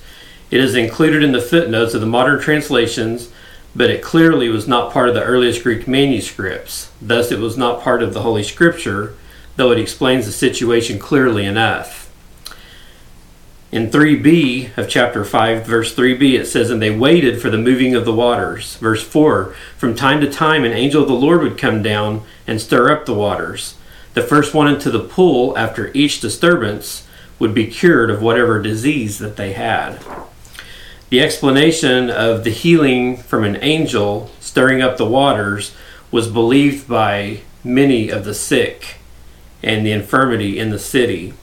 It 0.53 0.61
is 0.61 0.77
included 0.77 1.25
in 1.25 1.33
the 1.33 1.41
footnotes 1.41 1.95
of 1.95 2.01
the 2.01 2.07
modern 2.07 2.41
translations, 2.41 3.31
but 3.75 3.91
it 3.91 4.03
clearly 4.03 4.49
was 4.49 4.69
not 4.69 4.93
part 4.93 5.09
of 5.09 5.17
the 5.17 5.25
earliest 5.25 5.65
Greek 5.65 5.89
manuscripts. 5.89 6.93
Thus, 7.03 7.33
it 7.33 7.41
was 7.41 7.57
not 7.57 7.83
part 7.83 8.05
of 8.05 8.15
the 8.15 8.23
Holy 8.23 8.45
Scripture, 8.45 9.15
though 9.59 9.73
it 9.73 9.79
explains 9.79 10.25
the 10.25 10.33
situation 10.33 11.01
clearly 11.01 11.45
enough. 11.45 12.11
In 13.73 13.91
3b 13.91 14.79
of 14.79 14.89
chapter 14.89 15.25
5, 15.25 15.67
verse 15.67 15.95
3b, 15.95 16.39
it 16.39 16.47
says, 16.47 16.71
And 16.71 16.81
they 16.81 16.97
waited 16.97 17.43
for 17.43 17.51
the 17.51 17.59
moving 17.59 17.97
of 17.97 18.05
the 18.05 18.15
waters. 18.15 18.77
Verse 18.77 19.03
4 19.03 19.53
From 19.77 19.97
time 19.97 20.21
to 20.21 20.31
time, 20.31 20.65
an 20.65 20.73
angel 20.73 21.03
of 21.03 21.09
the 21.09 21.15
Lord 21.15 21.43
would 21.43 21.59
come 21.59 21.83
down 21.83 22.23
and 22.47 22.61
stir 22.61 22.91
up 22.93 23.05
the 23.05 23.15
waters. 23.15 23.75
The 24.15 24.23
first 24.23 24.55
one 24.55 24.69
into 24.69 24.93
the 24.93 25.05
pool 25.05 25.59
after 25.59 25.91
each 25.93 26.21
disturbance 26.21 27.07
would 27.41 27.53
be 27.53 27.67
cured 27.67 28.11
of 28.11 28.23
whatever 28.23 28.63
disease 28.63 29.19
that 29.19 29.37
they 29.37 29.55
had. 29.55 29.99
The 31.11 31.21
explanation 31.21 32.11
of 32.11 32.45
the 32.45 32.51
healing 32.51 33.17
from 33.17 33.43
an 33.43 33.59
angel 33.61 34.31
stirring 34.39 34.83
up 34.83 34.99
the 34.99 35.05
waters 35.05 35.75
was 36.13 36.29
believed 36.29 36.87
by 36.87 37.41
many 37.65 38.09
of 38.09 38.25
the 38.25 38.35
sick 38.35 38.98
and 39.63 39.85
the 39.85 39.93
infirmity 39.93 40.59
in 40.59 40.71
the 40.71 40.79
city. 40.79 41.35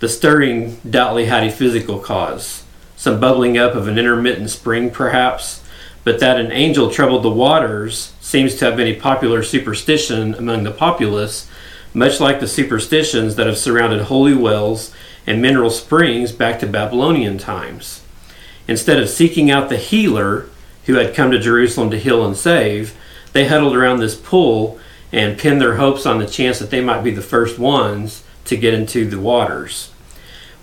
The 0.00 0.08
stirring 0.08 0.78
doubtly 0.88 1.26
had 1.26 1.44
a 1.44 1.50
physical 1.50 1.98
cause, 1.98 2.64
some 2.96 3.18
bubbling 3.18 3.56
up 3.56 3.74
of 3.74 3.88
an 3.88 3.98
intermittent 3.98 4.50
spring 4.50 4.90
perhaps, 4.90 5.62
but 6.04 6.20
that 6.20 6.38
an 6.38 6.52
angel 6.52 6.90
troubled 6.90 7.22
the 7.22 7.30
waters 7.30 8.12
seems 8.20 8.54
to 8.56 8.64
have 8.66 8.76
been 8.76 8.86
a 8.86 9.00
popular 9.00 9.42
superstition 9.42 10.34
among 10.34 10.62
the 10.62 10.70
populace, 10.70 11.48
much 11.94 12.20
like 12.20 12.40
the 12.40 12.46
superstitions 12.46 13.36
that 13.36 13.46
have 13.46 13.58
surrounded 13.58 14.02
holy 14.02 14.34
wells 14.34 14.92
and 15.26 15.42
mineral 15.42 15.70
springs 15.70 16.30
back 16.32 16.60
to 16.60 16.66
Babylonian 16.66 17.38
times. 17.38 18.02
Instead 18.68 19.00
of 19.00 19.08
seeking 19.08 19.50
out 19.50 19.68
the 19.68 19.76
healer 19.76 20.48
who 20.84 20.94
had 20.94 21.14
come 21.14 21.30
to 21.30 21.38
Jerusalem 21.38 21.90
to 21.90 21.98
heal 21.98 22.24
and 22.24 22.36
save, 22.36 22.94
they 23.32 23.48
huddled 23.48 23.74
around 23.74 23.98
this 23.98 24.14
pool 24.14 24.78
and 25.12 25.38
pinned 25.38 25.60
their 25.60 25.76
hopes 25.76 26.06
on 26.06 26.18
the 26.18 26.26
chance 26.26 26.58
that 26.58 26.70
they 26.70 26.80
might 26.80 27.02
be 27.02 27.10
the 27.10 27.22
first 27.22 27.58
ones 27.58 28.22
to 28.44 28.56
get 28.56 28.74
into 28.74 29.08
the 29.08 29.20
waters. 29.20 29.90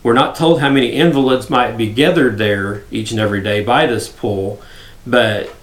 We're 0.01 0.13
not 0.13 0.35
told 0.35 0.59
how 0.59 0.69
many 0.69 0.89
invalids 0.89 1.49
might 1.49 1.77
be 1.77 1.91
gathered 1.91 2.37
there 2.37 2.83
each 2.91 3.11
and 3.11 3.19
every 3.19 3.41
day 3.41 3.63
by 3.63 3.85
this 3.85 4.09
pool, 4.09 4.61
but 5.07 5.53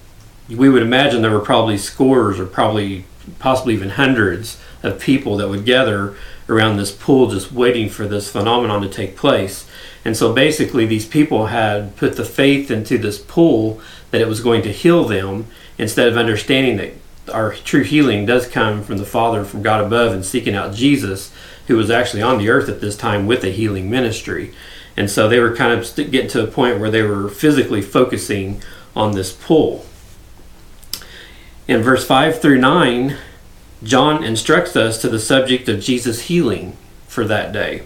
we 0.48 0.68
would 0.68 0.82
imagine 0.82 1.22
there 1.22 1.30
were 1.30 1.40
probably 1.40 1.78
scores 1.78 2.40
or 2.40 2.46
probably 2.46 3.04
possibly 3.38 3.74
even 3.74 3.90
hundreds 3.90 4.58
of 4.82 5.00
people 5.00 5.36
that 5.36 5.48
would 5.48 5.64
gather 5.64 6.16
around 6.48 6.76
this 6.76 6.90
pool 6.90 7.30
just 7.30 7.52
waiting 7.52 7.88
for 7.88 8.06
this 8.08 8.30
phenomenon 8.30 8.82
to 8.82 8.88
take 8.88 9.16
place. 9.16 9.68
And 10.04 10.16
so 10.16 10.32
basically, 10.32 10.86
these 10.86 11.06
people 11.06 11.46
had 11.46 11.94
put 11.96 12.16
the 12.16 12.24
faith 12.24 12.70
into 12.70 12.98
this 12.98 13.18
pool 13.18 13.80
that 14.10 14.20
it 14.20 14.28
was 14.28 14.40
going 14.40 14.62
to 14.62 14.72
heal 14.72 15.04
them 15.04 15.46
instead 15.78 16.08
of 16.08 16.16
understanding 16.16 16.78
that 16.78 16.94
our 17.30 17.54
true 17.54 17.82
healing 17.82 18.26
does 18.26 18.46
come 18.46 18.82
from 18.82 18.98
the 18.98 19.06
Father, 19.06 19.44
from 19.44 19.62
God 19.62 19.84
above, 19.84 20.12
and 20.12 20.24
seeking 20.24 20.54
out 20.54 20.74
Jesus 20.74 21.32
who 21.66 21.76
was 21.76 21.90
actually 21.90 22.20
on 22.20 22.38
the 22.38 22.48
earth 22.48 22.68
at 22.68 22.80
this 22.80 22.96
time 22.96 23.26
with 23.26 23.44
a 23.44 23.50
healing 23.50 23.88
ministry. 23.88 24.52
And 24.96 25.08
so 25.08 25.28
they 25.28 25.38
were 25.38 25.54
kind 25.54 25.72
of 25.72 25.94
getting 26.10 26.28
to 26.30 26.42
a 26.42 26.48
point 26.48 26.80
where 26.80 26.90
they 26.90 27.02
were 27.02 27.28
physically 27.28 27.80
focusing 27.80 28.60
on 28.96 29.12
this 29.12 29.32
pull. 29.32 29.86
In 31.68 31.80
verse 31.80 32.04
5 32.04 32.40
through 32.42 32.58
9, 32.58 33.16
John 33.84 34.24
instructs 34.24 34.74
us 34.74 35.00
to 35.00 35.08
the 35.08 35.20
subject 35.20 35.68
of 35.68 35.80
Jesus' 35.80 36.22
healing 36.22 36.76
for 37.06 37.24
that 37.24 37.52
day. 37.52 37.84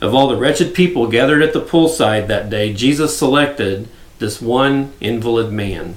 Of 0.00 0.14
all 0.14 0.28
the 0.28 0.36
wretched 0.36 0.72
people 0.72 1.08
gathered 1.08 1.42
at 1.42 1.52
the 1.52 1.60
poolside 1.60 2.28
that 2.28 2.48
day, 2.48 2.72
Jesus 2.72 3.18
selected 3.18 3.88
this 4.20 4.40
one 4.40 4.92
invalid 5.00 5.52
man. 5.52 5.96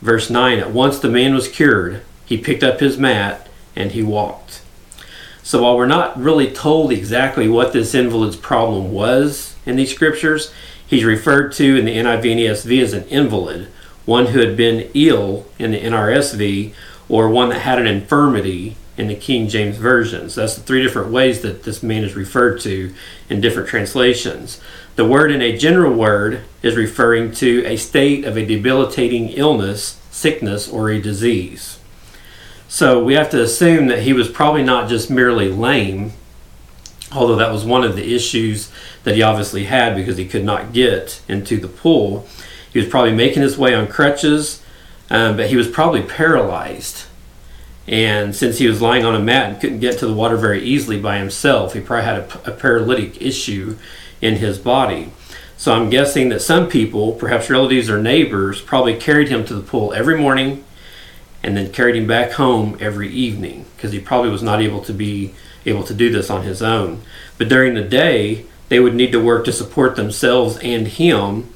Verse 0.00 0.30
9, 0.30 0.58
At 0.58 0.72
once 0.72 0.98
the 0.98 1.08
man 1.08 1.34
was 1.34 1.48
cured. 1.48 2.02
He 2.24 2.36
picked 2.36 2.62
up 2.62 2.80
his 2.80 2.98
mat 2.98 3.48
and 3.74 3.92
he 3.92 4.02
walked. 4.02 4.62
So 5.42 5.62
while 5.62 5.76
we're 5.76 5.86
not 5.86 6.20
really 6.20 6.50
told 6.50 6.92
exactly 6.92 7.48
what 7.48 7.72
this 7.72 7.94
invalid's 7.94 8.36
problem 8.36 8.92
was 8.92 9.56
in 9.64 9.76
these 9.76 9.94
scriptures, 9.94 10.52
he's 10.86 11.04
referred 11.04 11.52
to 11.54 11.78
in 11.78 11.86
the 11.86 11.96
NIV 11.96 12.32
and 12.32 12.40
ESV 12.40 12.82
as 12.82 12.92
an 12.92 13.04
invalid, 13.04 13.68
one 14.04 14.26
who 14.26 14.40
had 14.40 14.56
been 14.56 14.90
ill 14.94 15.46
in 15.58 15.70
the 15.70 15.80
NRSV, 15.80 16.74
or 17.08 17.30
one 17.30 17.48
that 17.48 17.60
had 17.60 17.78
an 17.78 17.86
infirmity 17.86 18.76
in 18.98 19.06
the 19.06 19.14
King 19.14 19.48
James 19.48 19.76
versions. 19.76 20.34
That's 20.34 20.56
the 20.56 20.62
three 20.62 20.82
different 20.82 21.10
ways 21.10 21.40
that 21.42 21.62
this 21.62 21.82
man 21.82 22.02
is 22.04 22.16
referred 22.16 22.60
to 22.62 22.92
in 23.30 23.40
different 23.40 23.68
translations. 23.68 24.60
The 24.96 25.06
word 25.06 25.30
in 25.30 25.40
a 25.40 25.56
general 25.56 25.94
word 25.94 26.42
is 26.60 26.76
referring 26.76 27.30
to 27.34 27.64
a 27.64 27.76
state 27.76 28.24
of 28.24 28.36
a 28.36 28.44
debilitating 28.44 29.28
illness, 29.28 30.00
sickness, 30.10 30.68
or 30.68 30.90
a 30.90 31.00
disease. 31.00 31.78
So 32.66 33.02
we 33.02 33.14
have 33.14 33.30
to 33.30 33.40
assume 33.40 33.86
that 33.86 34.02
he 34.02 34.12
was 34.12 34.28
probably 34.28 34.64
not 34.64 34.88
just 34.88 35.08
merely 35.08 35.48
lame, 35.48 36.12
although 37.12 37.36
that 37.36 37.52
was 37.52 37.64
one 37.64 37.84
of 37.84 37.94
the 37.94 38.14
issues 38.14 38.70
that 39.04 39.14
he 39.14 39.22
obviously 39.22 39.64
had 39.64 39.94
because 39.94 40.16
he 40.16 40.26
could 40.26 40.44
not 40.44 40.72
get 40.72 41.22
into 41.28 41.58
the 41.58 41.68
pool. 41.68 42.26
He 42.72 42.80
was 42.80 42.88
probably 42.88 43.14
making 43.14 43.42
his 43.42 43.56
way 43.56 43.74
on 43.74 43.86
crutches, 43.86 44.62
um, 45.08 45.36
but 45.36 45.48
he 45.48 45.56
was 45.56 45.68
probably 45.68 46.02
paralyzed. 46.02 47.07
And 47.88 48.36
since 48.36 48.58
he 48.58 48.68
was 48.68 48.82
lying 48.82 49.06
on 49.06 49.14
a 49.14 49.18
mat 49.18 49.50
and 49.50 49.60
couldn't 49.60 49.80
get 49.80 49.98
to 49.98 50.06
the 50.06 50.12
water 50.12 50.36
very 50.36 50.62
easily 50.62 51.00
by 51.00 51.16
himself, 51.16 51.72
he 51.72 51.80
probably 51.80 52.04
had 52.04 52.18
a, 52.18 52.50
a 52.50 52.54
paralytic 52.54 53.22
issue 53.22 53.78
in 54.20 54.36
his 54.36 54.58
body. 54.58 55.10
So 55.56 55.72
I'm 55.74 55.88
guessing 55.88 56.28
that 56.28 56.42
some 56.42 56.68
people, 56.68 57.12
perhaps 57.12 57.48
relatives 57.48 57.88
or 57.88 58.00
neighbors, 58.00 58.60
probably 58.60 58.94
carried 58.94 59.28
him 59.28 59.44
to 59.46 59.54
the 59.54 59.62
pool 59.62 59.94
every 59.94 60.18
morning 60.18 60.64
and 61.42 61.56
then 61.56 61.72
carried 61.72 61.96
him 61.96 62.06
back 62.06 62.32
home 62.32 62.76
every 62.78 63.08
evening 63.08 63.64
because 63.74 63.92
he 63.92 64.00
probably 64.00 64.30
was 64.30 64.42
not 64.42 64.60
able 64.60 64.82
to 64.82 64.92
be 64.92 65.34
able 65.64 65.82
to 65.84 65.94
do 65.94 66.10
this 66.10 66.28
on 66.28 66.42
his 66.42 66.62
own. 66.62 67.00
But 67.38 67.48
during 67.48 67.74
the 67.74 67.82
day, 67.82 68.44
they 68.68 68.80
would 68.80 68.94
need 68.94 69.12
to 69.12 69.24
work 69.24 69.46
to 69.46 69.52
support 69.52 69.96
themselves 69.96 70.58
and 70.58 70.86
him, 70.86 71.52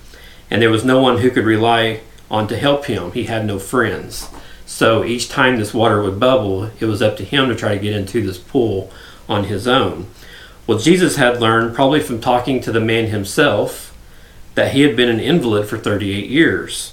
and 0.51 0.63
there 0.63 0.71
was 0.71 0.85
no 0.85 1.01
one 1.01 1.19
who 1.19 1.31
could 1.31 1.45
rely 1.45 2.01
on 2.31 2.49
to 2.49 2.57
help 2.57 2.87
him. 2.87 3.13
He 3.13 3.25
had 3.25 3.45
no 3.45 3.59
friends. 3.59 4.29
So 4.67 5.05
each 5.05 5.29
time 5.29 5.57
this 5.57 5.75
water 5.75 6.03
would 6.03 6.21
bubble, 6.21 6.71
it 6.81 6.87
was 6.87 7.03
up 7.03 7.17
to 7.19 7.25
him 7.25 7.49
to 7.49 7.55
try 7.55 7.75
to 7.75 7.83
get 7.83 7.95
into 7.95 8.25
this 8.25 8.39
pool 8.39 8.91
on 9.29 9.45
his 9.45 9.67
own. 9.69 10.07
Well, 10.67 10.79
Jesus 10.79 11.17
had 11.17 11.41
learned, 11.41 11.75
probably 11.75 12.01
from 12.01 12.21
talking 12.21 12.61
to 12.61 12.73
the 12.73 12.81
man 12.81 13.07
himself, 13.09 13.97
that 14.55 14.73
he 14.73 14.83
had 14.83 14.97
been 14.97 15.09
an 15.09 15.21
invalid 15.21 15.69
for 15.69 15.79
38 15.79 16.29
years. 16.29 16.93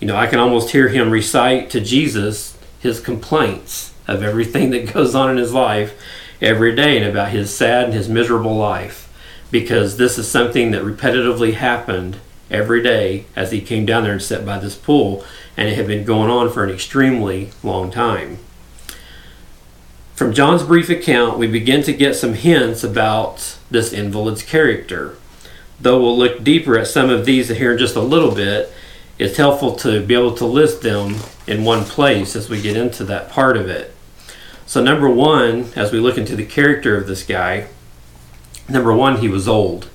You 0.00 0.06
know, 0.06 0.16
I 0.16 0.26
can 0.26 0.38
almost 0.38 0.70
hear 0.70 0.88
him 0.88 1.10
recite 1.10 1.70
to 1.70 1.80
Jesus 1.80 2.56
his 2.80 3.00
complaints 3.00 3.92
of 4.08 4.22
everything 4.22 4.70
that 4.70 4.92
goes 4.92 5.14
on 5.14 5.30
in 5.30 5.36
his 5.36 5.52
life 5.52 5.98
every 6.40 6.74
day 6.74 6.96
and 6.96 7.06
about 7.06 7.30
his 7.30 7.54
sad 7.54 7.84
and 7.84 7.94
his 7.94 8.08
miserable 8.08 8.56
life 8.56 9.06
because 9.50 9.96
this 9.96 10.16
is 10.16 10.30
something 10.30 10.70
that 10.70 10.82
repetitively 10.82 11.54
happened 11.54 12.16
every 12.50 12.82
day 12.82 13.24
as 13.36 13.52
he 13.52 13.60
came 13.60 13.86
down 13.86 14.02
there 14.02 14.12
and 14.12 14.22
sat 14.22 14.44
by 14.44 14.58
this 14.58 14.76
pool 14.76 15.24
and 15.56 15.68
it 15.68 15.76
had 15.76 15.86
been 15.86 16.04
going 16.04 16.30
on 16.30 16.50
for 16.50 16.64
an 16.64 16.70
extremely 16.70 17.50
long 17.62 17.90
time. 17.90 18.38
From 20.14 20.34
John's 20.34 20.62
brief 20.62 20.90
account, 20.90 21.38
we 21.38 21.46
begin 21.46 21.82
to 21.84 21.92
get 21.92 22.14
some 22.14 22.34
hints 22.34 22.84
about 22.84 23.56
this 23.70 23.92
invalid's 23.92 24.42
character. 24.42 25.16
Though 25.80 26.00
we'll 26.00 26.18
look 26.18 26.44
deeper 26.44 26.78
at 26.78 26.88
some 26.88 27.08
of 27.08 27.24
these 27.24 27.48
here 27.48 27.72
in 27.72 27.78
just 27.78 27.96
a 27.96 28.02
little 28.02 28.34
bit, 28.34 28.70
it's 29.18 29.38
helpful 29.38 29.76
to 29.76 30.04
be 30.04 30.14
able 30.14 30.34
to 30.34 30.46
list 30.46 30.82
them 30.82 31.16
in 31.46 31.64
one 31.64 31.84
place 31.84 32.36
as 32.36 32.50
we 32.50 32.60
get 32.60 32.76
into 32.76 33.04
that 33.04 33.30
part 33.30 33.56
of 33.56 33.68
it. 33.68 33.94
So, 34.66 34.82
number 34.82 35.08
one, 35.08 35.70
as 35.74 35.90
we 35.90 36.00
look 36.00 36.16
into 36.16 36.36
the 36.36 36.44
character 36.44 36.96
of 36.96 37.06
this 37.06 37.22
guy, 37.22 37.68
number 38.68 38.94
one, 38.94 39.18
he 39.18 39.28
was 39.28 39.48
old. 39.48 39.88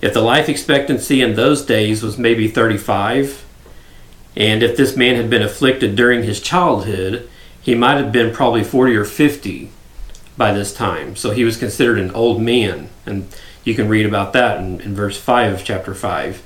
If 0.00 0.14
the 0.14 0.22
life 0.22 0.48
expectancy 0.48 1.20
in 1.20 1.34
those 1.34 1.64
days 1.64 2.02
was 2.02 2.16
maybe 2.16 2.48
35, 2.48 3.44
and 4.36 4.62
if 4.62 4.76
this 4.76 4.96
man 4.96 5.16
had 5.16 5.28
been 5.28 5.42
afflicted 5.42 5.96
during 5.96 6.22
his 6.22 6.40
childhood, 6.40 7.28
he 7.60 7.74
might 7.74 7.98
have 7.98 8.12
been 8.12 8.34
probably 8.34 8.64
40 8.64 8.96
or 8.96 9.04
50 9.04 9.70
by 10.36 10.52
this 10.52 10.72
time. 10.72 11.16
So 11.16 11.32
he 11.32 11.44
was 11.44 11.58
considered 11.58 11.98
an 11.98 12.10
old 12.12 12.40
man. 12.40 12.88
And 13.04 13.28
you 13.64 13.74
can 13.74 13.88
read 13.88 14.06
about 14.06 14.32
that 14.32 14.58
in, 14.58 14.80
in 14.80 14.94
verse 14.94 15.18
5 15.18 15.52
of 15.54 15.64
chapter 15.64 15.94
5. 15.94 16.42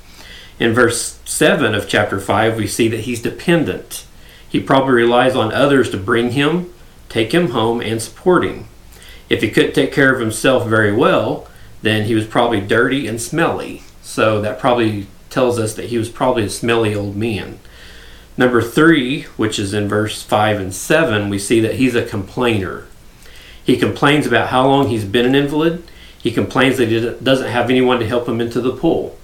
In 0.59 0.73
verse 0.73 1.19
7 1.25 1.73
of 1.73 1.87
chapter 1.87 2.19
5, 2.19 2.57
we 2.57 2.67
see 2.67 2.87
that 2.89 3.01
he's 3.01 3.21
dependent. 3.21 4.05
He 4.47 4.59
probably 4.59 4.93
relies 4.93 5.35
on 5.35 5.53
others 5.53 5.89
to 5.91 5.97
bring 5.97 6.31
him, 6.31 6.73
take 7.07 7.33
him 7.33 7.51
home, 7.51 7.81
and 7.81 8.01
support 8.01 8.43
him. 8.43 8.67
If 9.29 9.41
he 9.41 9.49
couldn't 9.49 9.73
take 9.73 9.93
care 9.93 10.13
of 10.13 10.19
himself 10.19 10.67
very 10.67 10.93
well, 10.93 11.47
then 11.85 12.05
he 12.05 12.15
was 12.15 12.25
probably 12.25 12.59
dirty 12.59 13.07
and 13.07 13.21
smelly. 13.21 13.83
So 14.01 14.41
that 14.41 14.59
probably 14.59 15.07
tells 15.29 15.59
us 15.59 15.73
that 15.75 15.87
he 15.87 15.97
was 15.97 16.09
probably 16.09 16.43
a 16.43 16.49
smelly 16.49 16.95
old 16.95 17.15
man. 17.15 17.59
Number 18.37 18.61
three, 18.61 19.23
which 19.37 19.59
is 19.59 19.73
in 19.73 19.87
verse 19.87 20.21
5 20.21 20.59
and 20.59 20.73
7, 20.73 21.29
we 21.29 21.39
see 21.39 21.59
that 21.61 21.75
he's 21.75 21.95
a 21.95 22.05
complainer. 22.05 22.85
He 23.63 23.77
complains 23.77 24.27
about 24.27 24.49
how 24.49 24.67
long 24.67 24.87
he's 24.87 25.05
been 25.05 25.25
an 25.25 25.35
invalid. 25.35 25.83
He 26.21 26.31
complains 26.31 26.77
that 26.77 26.89
he 26.89 26.99
doesn't 27.23 27.51
have 27.51 27.69
anyone 27.69 27.99
to 27.99 28.07
help 28.07 28.27
him 28.27 28.41
into 28.41 28.61
the 28.61 28.75
pool. 28.75 29.17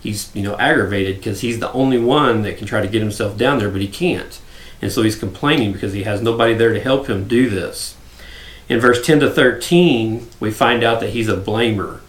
He's, 0.00 0.34
you 0.34 0.42
know, 0.42 0.56
aggravated 0.58 1.16
because 1.16 1.40
he's 1.40 1.60
the 1.60 1.72
only 1.72 1.98
one 1.98 2.42
that 2.42 2.58
can 2.58 2.66
try 2.66 2.80
to 2.80 2.88
get 2.88 3.02
himself 3.02 3.36
down 3.36 3.58
there, 3.58 3.70
but 3.70 3.80
he 3.80 3.88
can't. 3.88 4.40
And 4.82 4.92
so 4.92 5.02
he's 5.02 5.18
complaining 5.18 5.72
because 5.72 5.92
he 5.92 6.02
has 6.02 6.20
nobody 6.20 6.54
there 6.54 6.72
to 6.72 6.80
help 6.80 7.08
him 7.08 7.26
do 7.28 7.48
this. 7.48 7.96
In 8.68 8.80
verse 8.80 9.04
10 9.04 9.20
to 9.20 9.30
13, 9.30 10.28
we 10.40 10.50
find 10.50 10.82
out 10.82 11.00
that 11.00 11.10
he's 11.10 11.28
a 11.28 11.36
blamer. 11.36 12.00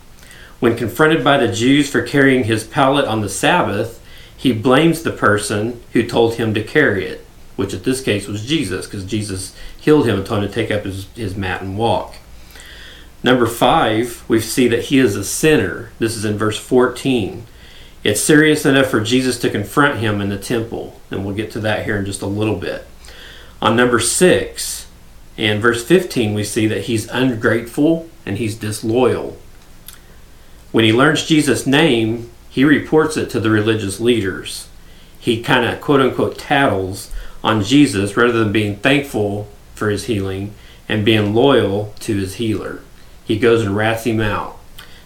When 0.60 0.76
confronted 0.76 1.24
by 1.24 1.38
the 1.38 1.52
Jews 1.52 1.90
for 1.90 2.02
carrying 2.02 2.46
his 2.46 2.64
pallet 2.64 3.06
on 3.06 3.22
the 3.22 3.30
Sabbath, 3.30 4.04
he 4.36 4.54
blames 4.54 5.04
the 5.04 5.12
person 5.12 5.82
who 5.94 6.08
told 6.08 6.36
him 6.36 6.54
to 6.54 6.64
carry 6.64 7.06
it, 7.06 7.26
which 7.56 7.74
at 7.74 7.84
this 7.84 8.02
case 8.02 8.28
was 8.28 8.46
Jesus, 8.46 8.86
because 8.86 9.06
Jesus 9.06 9.56
healed 9.80 10.08
him 10.08 10.18
and 10.18 10.26
told 10.26 10.44
him 10.44 10.50
to 10.50 10.54
take 10.54 10.72
up 10.72 10.84
his, 10.84 11.08
his 11.16 11.36
mat 11.36 11.62
and 11.62 11.78
walk. 11.78 12.16
Number 13.24 13.48
five, 13.48 14.24
we 14.28 14.40
see 14.40 14.68
that 14.68 14.86
he 14.86 15.00
is 15.00 15.16
a 15.16 15.24
sinner. 15.24 15.92
This 16.00 16.16
is 16.16 16.26
in 16.26 16.38
verse 16.38 16.58
14. 16.58 17.46
It's 18.04 18.22
serious 18.22 18.66
enough 18.66 18.88
for 18.88 19.02
Jesus 19.02 19.40
to 19.40 19.50
confront 19.50 20.00
him 20.00 20.22
in 20.22 20.30
the 20.30 20.38
temple, 20.38 21.00
and 21.12 21.26
we'll 21.26 21.36
get 21.36 21.52
to 21.52 21.60
that 21.62 21.86
here 21.86 21.98
in 21.98 22.06
just 22.06 22.22
a 22.22 22.28
little 22.28 22.56
bit. 22.56 22.86
On 23.62 23.76
number 23.76 24.00
six, 24.00 24.88
in 25.36 25.60
verse 25.60 25.84
15, 25.84 26.34
we 26.34 26.44
see 26.44 26.68
that 26.68 26.86
he's 26.86 27.10
ungrateful 27.10 28.08
and 28.26 28.38
he's 28.38 28.56
disloyal. 28.56 29.38
When 30.72 30.84
he 30.84 30.94
learns 30.94 31.26
Jesus' 31.26 31.66
name, 31.66 32.30
he 32.50 32.64
reports 32.64 33.18
it 33.18 33.30
to 33.32 33.40
the 33.40 33.50
religious 33.50 34.00
leaders. 34.00 34.68
He 35.20 35.42
kind 35.42 35.66
of 35.66 35.82
quote 35.82 36.02
unquote 36.02 36.38
tattles 36.38 37.12
on 37.44 37.64
Jesus 37.64 38.18
rather 38.18 38.34
than 38.34 38.52
being 38.52 38.78
thankful 38.78 39.48
for 39.76 39.90
his 39.90 40.06
healing 40.06 40.54
and 40.90 41.06
being 41.06 41.34
loyal 41.34 41.94
to 42.02 42.18
his 42.18 42.36
healer. 42.36 42.82
He 43.26 43.38
goes 43.38 43.62
and 43.62 43.76
rats 43.76 44.06
him 44.06 44.20
out. 44.20 44.58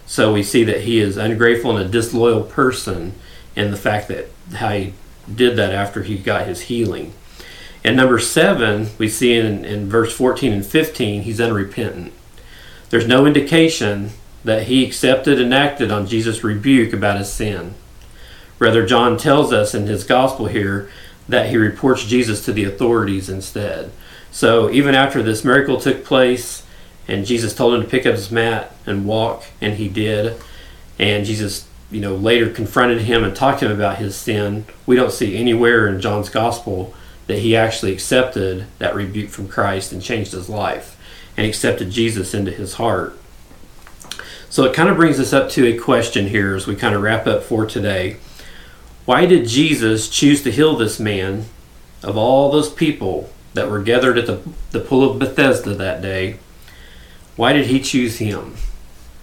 So 0.06 0.32
we 0.32 0.42
see 0.42 0.64
that 0.64 0.82
he 0.82 0.98
is 0.98 1.16
ungrateful 1.16 1.76
and 1.76 1.86
a 1.86 1.90
disloyal 1.90 2.42
person 2.42 3.14
in 3.56 3.70
the 3.70 3.76
fact 3.76 4.08
that 4.08 4.28
how 4.54 4.70
he 4.70 4.94
did 5.32 5.56
that 5.56 5.72
after 5.72 6.02
he 6.02 6.18
got 6.18 6.46
his 6.46 6.62
healing. 6.62 7.12
And 7.84 7.96
number 7.96 8.18
seven, 8.18 8.88
we 8.98 9.08
see 9.08 9.34
in, 9.34 9.64
in 9.64 9.88
verse 9.88 10.14
14 10.14 10.52
and 10.52 10.66
15, 10.66 11.22
he's 11.22 11.40
unrepentant. 11.40 12.12
There's 12.90 13.06
no 13.06 13.26
indication 13.26 14.10
that 14.44 14.64
he 14.64 14.84
accepted 14.84 15.40
and 15.40 15.54
acted 15.54 15.90
on 15.90 16.06
Jesus' 16.06 16.44
rebuke 16.44 16.92
about 16.92 17.18
his 17.18 17.32
sin. 17.32 17.74
Rather, 18.58 18.86
John 18.86 19.16
tells 19.16 19.52
us 19.52 19.74
in 19.74 19.86
his 19.86 20.04
gospel 20.04 20.46
here 20.46 20.90
that 21.28 21.50
he 21.50 21.56
reports 21.56 22.04
Jesus 22.04 22.44
to 22.44 22.52
the 22.52 22.64
authorities 22.64 23.28
instead. 23.28 23.90
So, 24.30 24.70
even 24.70 24.94
after 24.94 25.22
this 25.22 25.44
miracle 25.44 25.80
took 25.80 26.04
place 26.04 26.64
and 27.08 27.26
Jesus 27.26 27.54
told 27.54 27.74
him 27.74 27.82
to 27.82 27.88
pick 27.88 28.06
up 28.06 28.14
his 28.14 28.30
mat 28.30 28.74
and 28.86 29.06
walk, 29.06 29.44
and 29.60 29.74
he 29.74 29.88
did, 29.88 30.40
and 30.98 31.26
Jesus, 31.26 31.66
you 31.90 32.00
know, 32.00 32.14
later 32.14 32.48
confronted 32.48 33.02
him 33.02 33.24
and 33.24 33.34
talked 33.34 33.60
to 33.60 33.66
him 33.66 33.72
about 33.72 33.98
his 33.98 34.14
sin, 34.14 34.64
we 34.86 34.96
don't 34.96 35.12
see 35.12 35.36
anywhere 35.36 35.88
in 35.88 36.00
John's 36.00 36.28
gospel 36.28 36.94
that 37.26 37.38
he 37.38 37.56
actually 37.56 37.92
accepted 37.92 38.66
that 38.78 38.94
rebuke 38.94 39.30
from 39.30 39.48
Christ 39.48 39.92
and 39.92 40.00
changed 40.00 40.32
his 40.32 40.48
life 40.48 40.96
and 41.36 41.46
accepted 41.46 41.90
Jesus 41.90 42.34
into 42.34 42.50
his 42.50 42.74
heart. 42.74 43.18
So 44.52 44.64
it 44.64 44.74
kind 44.74 44.90
of 44.90 44.96
brings 44.96 45.18
us 45.18 45.32
up 45.32 45.48
to 45.52 45.66
a 45.66 45.78
question 45.78 46.26
here 46.26 46.54
as 46.54 46.66
we 46.66 46.76
kind 46.76 46.94
of 46.94 47.00
wrap 47.00 47.26
up 47.26 47.42
for 47.42 47.64
today. 47.64 48.18
Why 49.06 49.24
did 49.24 49.48
Jesus 49.48 50.10
choose 50.10 50.42
to 50.42 50.50
heal 50.50 50.76
this 50.76 51.00
man 51.00 51.46
of 52.02 52.18
all 52.18 52.52
those 52.52 52.70
people 52.70 53.30
that 53.54 53.70
were 53.70 53.80
gathered 53.80 54.18
at 54.18 54.26
the, 54.26 54.42
the 54.72 54.80
pool 54.80 55.10
of 55.10 55.18
Bethesda 55.18 55.74
that 55.76 56.02
day? 56.02 56.36
Why 57.34 57.54
did 57.54 57.68
he 57.68 57.80
choose 57.80 58.18
him? 58.18 58.56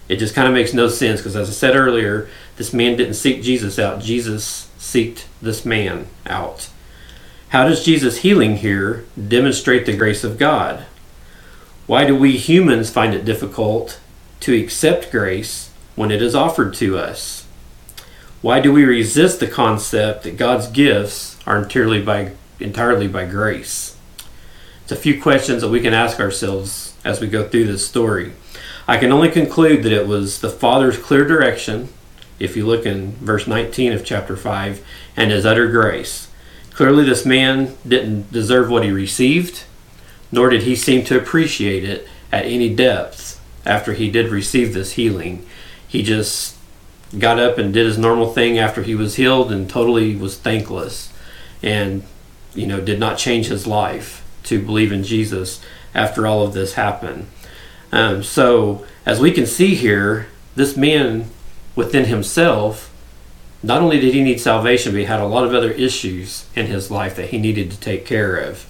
It 0.08 0.16
just 0.16 0.34
kind 0.34 0.48
of 0.48 0.54
makes 0.54 0.74
no 0.74 0.88
sense 0.88 1.20
because, 1.20 1.36
as 1.36 1.48
I 1.48 1.52
said 1.52 1.76
earlier, 1.76 2.28
this 2.56 2.72
man 2.72 2.96
didn't 2.96 3.14
seek 3.14 3.40
Jesus 3.40 3.78
out. 3.78 4.02
Jesus 4.02 4.68
seeked 4.80 5.26
this 5.40 5.64
man 5.64 6.08
out. 6.26 6.70
How 7.50 7.68
does 7.68 7.84
Jesus' 7.84 8.22
healing 8.22 8.56
here 8.56 9.04
demonstrate 9.28 9.86
the 9.86 9.96
grace 9.96 10.24
of 10.24 10.38
God? 10.38 10.86
Why 11.86 12.04
do 12.04 12.16
we 12.16 12.36
humans 12.36 12.90
find 12.90 13.14
it 13.14 13.24
difficult 13.24 14.00
to 14.40 14.58
accept 14.58 15.10
grace 15.10 15.70
when 15.94 16.10
it 16.10 16.22
is 16.22 16.34
offered 16.34 16.74
to 16.74 16.98
us? 16.98 17.46
Why 18.42 18.60
do 18.60 18.72
we 18.72 18.84
resist 18.84 19.38
the 19.38 19.46
concept 19.46 20.22
that 20.22 20.38
God's 20.38 20.66
gifts 20.66 21.38
are 21.46 21.62
entirely 21.62 22.00
by, 22.00 22.32
entirely 22.58 23.06
by 23.06 23.26
grace? 23.26 23.96
It's 24.82 24.92
a 24.92 24.96
few 24.96 25.20
questions 25.20 25.60
that 25.60 25.68
we 25.68 25.80
can 25.80 25.92
ask 25.92 26.18
ourselves 26.18 26.94
as 27.04 27.20
we 27.20 27.26
go 27.26 27.46
through 27.46 27.66
this 27.66 27.86
story. 27.86 28.32
I 28.88 28.96
can 28.96 29.12
only 29.12 29.30
conclude 29.30 29.82
that 29.82 29.92
it 29.92 30.06
was 30.06 30.40
the 30.40 30.48
Father's 30.48 30.96
clear 30.96 31.26
direction, 31.26 31.90
if 32.38 32.56
you 32.56 32.66
look 32.66 32.86
in 32.86 33.12
verse 33.16 33.46
19 33.46 33.92
of 33.92 34.04
chapter 34.04 34.36
5, 34.36 34.84
and 35.16 35.30
his 35.30 35.44
utter 35.44 35.70
grace. 35.70 36.28
Clearly, 36.72 37.04
this 37.04 37.26
man 37.26 37.76
didn't 37.86 38.32
deserve 38.32 38.70
what 38.70 38.84
he 38.84 38.90
received, 38.90 39.64
nor 40.32 40.48
did 40.48 40.62
he 40.62 40.74
seem 40.74 41.04
to 41.04 41.18
appreciate 41.18 41.84
it 41.84 42.08
at 42.32 42.46
any 42.46 42.74
depth 42.74 43.39
after 43.64 43.92
he 43.92 44.10
did 44.10 44.30
receive 44.30 44.72
this 44.72 44.92
healing. 44.92 45.46
He 45.86 46.02
just 46.02 46.56
got 47.18 47.38
up 47.38 47.58
and 47.58 47.74
did 47.74 47.86
his 47.86 47.98
normal 47.98 48.32
thing 48.32 48.58
after 48.58 48.82
he 48.82 48.94
was 48.94 49.16
healed 49.16 49.50
and 49.50 49.68
totally 49.68 50.14
was 50.14 50.36
thankless 50.36 51.12
and 51.62 52.04
you 52.54 52.66
know 52.66 52.80
did 52.80 53.00
not 53.00 53.18
change 53.18 53.46
his 53.48 53.66
life 53.66 54.24
to 54.44 54.62
believe 54.62 54.92
in 54.92 55.02
Jesus 55.02 55.60
after 55.94 56.26
all 56.26 56.42
of 56.42 56.54
this 56.54 56.74
happened. 56.74 57.26
Um, 57.92 58.22
so 58.22 58.86
as 59.04 59.20
we 59.20 59.32
can 59.32 59.46
see 59.46 59.74
here, 59.74 60.28
this 60.54 60.76
man 60.76 61.26
within 61.74 62.04
himself 62.04 62.90
not 63.62 63.82
only 63.82 64.00
did 64.00 64.14
he 64.14 64.22
need 64.22 64.40
salvation, 64.40 64.92
but 64.92 64.98
he 64.98 65.04
had 65.04 65.20
a 65.20 65.26
lot 65.26 65.44
of 65.44 65.54
other 65.54 65.70
issues 65.70 66.46
in 66.54 66.66
his 66.66 66.90
life 66.90 67.16
that 67.16 67.30
he 67.30 67.38
needed 67.38 67.70
to 67.70 67.80
take 67.80 68.06
care 68.06 68.36
of. 68.36 68.69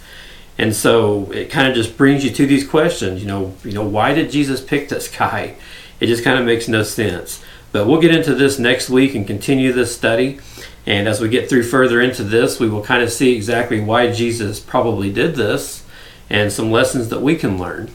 And 0.60 0.76
so 0.76 1.32
it 1.32 1.48
kind 1.48 1.68
of 1.68 1.74
just 1.74 1.96
brings 1.96 2.22
you 2.22 2.30
to 2.32 2.46
these 2.46 2.68
questions. 2.68 3.22
You 3.22 3.28
know, 3.28 3.54
you 3.64 3.72
know, 3.72 3.82
why 3.82 4.12
did 4.12 4.30
Jesus 4.30 4.60
pick 4.60 4.90
this 4.90 5.08
guy? 5.08 5.54
It 6.00 6.08
just 6.08 6.22
kind 6.22 6.38
of 6.38 6.44
makes 6.44 6.68
no 6.68 6.82
sense. 6.82 7.42
But 7.72 7.86
we'll 7.86 7.98
get 7.98 8.14
into 8.14 8.34
this 8.34 8.58
next 8.58 8.90
week 8.90 9.14
and 9.14 9.26
continue 9.26 9.72
this 9.72 9.96
study. 9.96 10.38
And 10.84 11.08
as 11.08 11.18
we 11.18 11.30
get 11.30 11.48
through 11.48 11.62
further 11.62 11.98
into 11.98 12.22
this, 12.22 12.60
we 12.60 12.68
will 12.68 12.82
kind 12.82 13.02
of 13.02 13.10
see 13.10 13.34
exactly 13.34 13.80
why 13.80 14.12
Jesus 14.12 14.60
probably 14.60 15.10
did 15.10 15.34
this 15.34 15.82
and 16.28 16.52
some 16.52 16.70
lessons 16.70 17.08
that 17.08 17.22
we 17.22 17.36
can 17.36 17.56
learn. 17.56 17.90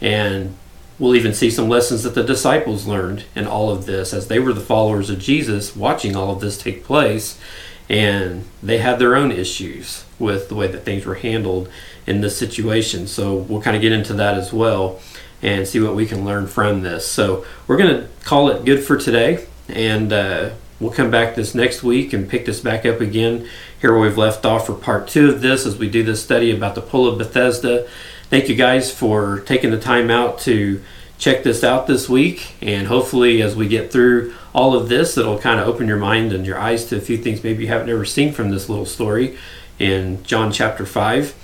And 0.00 0.56
we'll 0.98 1.14
even 1.14 1.32
see 1.32 1.52
some 1.52 1.68
lessons 1.68 2.02
that 2.02 2.16
the 2.16 2.24
disciples 2.24 2.84
learned 2.84 3.26
in 3.36 3.46
all 3.46 3.70
of 3.70 3.86
this 3.86 4.12
as 4.12 4.26
they 4.26 4.40
were 4.40 4.52
the 4.52 4.60
followers 4.60 5.08
of 5.08 5.20
Jesus 5.20 5.76
watching 5.76 6.16
all 6.16 6.32
of 6.32 6.40
this 6.40 6.58
take 6.58 6.82
place. 6.82 7.38
And 7.88 8.44
they 8.62 8.78
had 8.78 8.98
their 8.98 9.16
own 9.16 9.32
issues 9.32 10.04
with 10.18 10.48
the 10.48 10.54
way 10.54 10.66
that 10.66 10.84
things 10.84 11.06
were 11.06 11.14
handled 11.14 11.68
in 12.06 12.20
this 12.20 12.36
situation. 12.36 13.06
So 13.06 13.36
we'll 13.36 13.62
kind 13.62 13.76
of 13.76 13.82
get 13.82 13.92
into 13.92 14.14
that 14.14 14.36
as 14.36 14.52
well 14.52 15.00
and 15.42 15.66
see 15.66 15.80
what 15.80 15.94
we 15.94 16.06
can 16.06 16.24
learn 16.24 16.46
from 16.46 16.82
this. 16.82 17.06
So 17.06 17.44
we're 17.66 17.76
going 17.76 18.02
to 18.02 18.08
call 18.24 18.48
it 18.50 18.64
good 18.64 18.82
for 18.82 18.96
today, 18.96 19.46
and 19.68 20.12
uh, 20.12 20.50
we'll 20.80 20.90
come 20.90 21.10
back 21.10 21.34
this 21.34 21.54
next 21.54 21.82
week 21.82 22.12
and 22.12 22.28
pick 22.28 22.44
this 22.44 22.60
back 22.60 22.84
up 22.84 23.00
again 23.00 23.48
here 23.80 23.92
where 23.92 24.02
we've 24.02 24.18
left 24.18 24.44
off 24.44 24.66
for 24.66 24.74
part 24.74 25.06
two 25.08 25.30
of 25.30 25.40
this 25.40 25.64
as 25.64 25.78
we 25.78 25.88
do 25.88 26.02
this 26.02 26.22
study 26.22 26.50
about 26.50 26.74
the 26.74 26.80
Pool 26.82 27.06
of 27.06 27.18
Bethesda. 27.18 27.88
Thank 28.30 28.48
you 28.48 28.56
guys 28.56 28.92
for 28.92 29.40
taking 29.40 29.70
the 29.70 29.80
time 29.80 30.10
out 30.10 30.40
to 30.40 30.82
check 31.18 31.42
this 31.42 31.62
out 31.64 31.86
this 31.86 32.08
week, 32.08 32.54
and 32.60 32.88
hopefully, 32.88 33.40
as 33.40 33.54
we 33.54 33.68
get 33.68 33.92
through 33.92 34.34
all 34.54 34.74
of 34.74 34.88
this, 34.88 35.14
that'll 35.14 35.38
kind 35.38 35.60
of 35.60 35.68
open 35.68 35.86
your 35.86 35.98
mind 35.98 36.32
and 36.32 36.46
your 36.46 36.58
eyes 36.58 36.84
to 36.86 36.96
a 36.96 37.00
few 37.00 37.18
things 37.18 37.44
maybe 37.44 37.64
you 37.64 37.68
haven't 37.68 37.90
ever 37.90 38.04
seen 38.04 38.32
from 38.32 38.50
this 38.50 38.68
little 38.68 38.86
story 38.86 39.38
in 39.78 40.22
John 40.24 40.50
chapter 40.50 40.84
5 40.84 41.34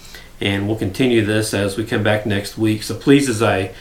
and 0.41 0.67
we'll 0.67 0.77
continue 0.77 1.25
this 1.25 1.55
as 1.55 1.77
we 1.77 1.85
come 1.85 2.03
back 2.03 2.27
next 2.27 2.59
week. 2.59 2.83
So 2.83 2.95
please, 2.95 3.29
as 3.29 3.43
I 3.43 3.73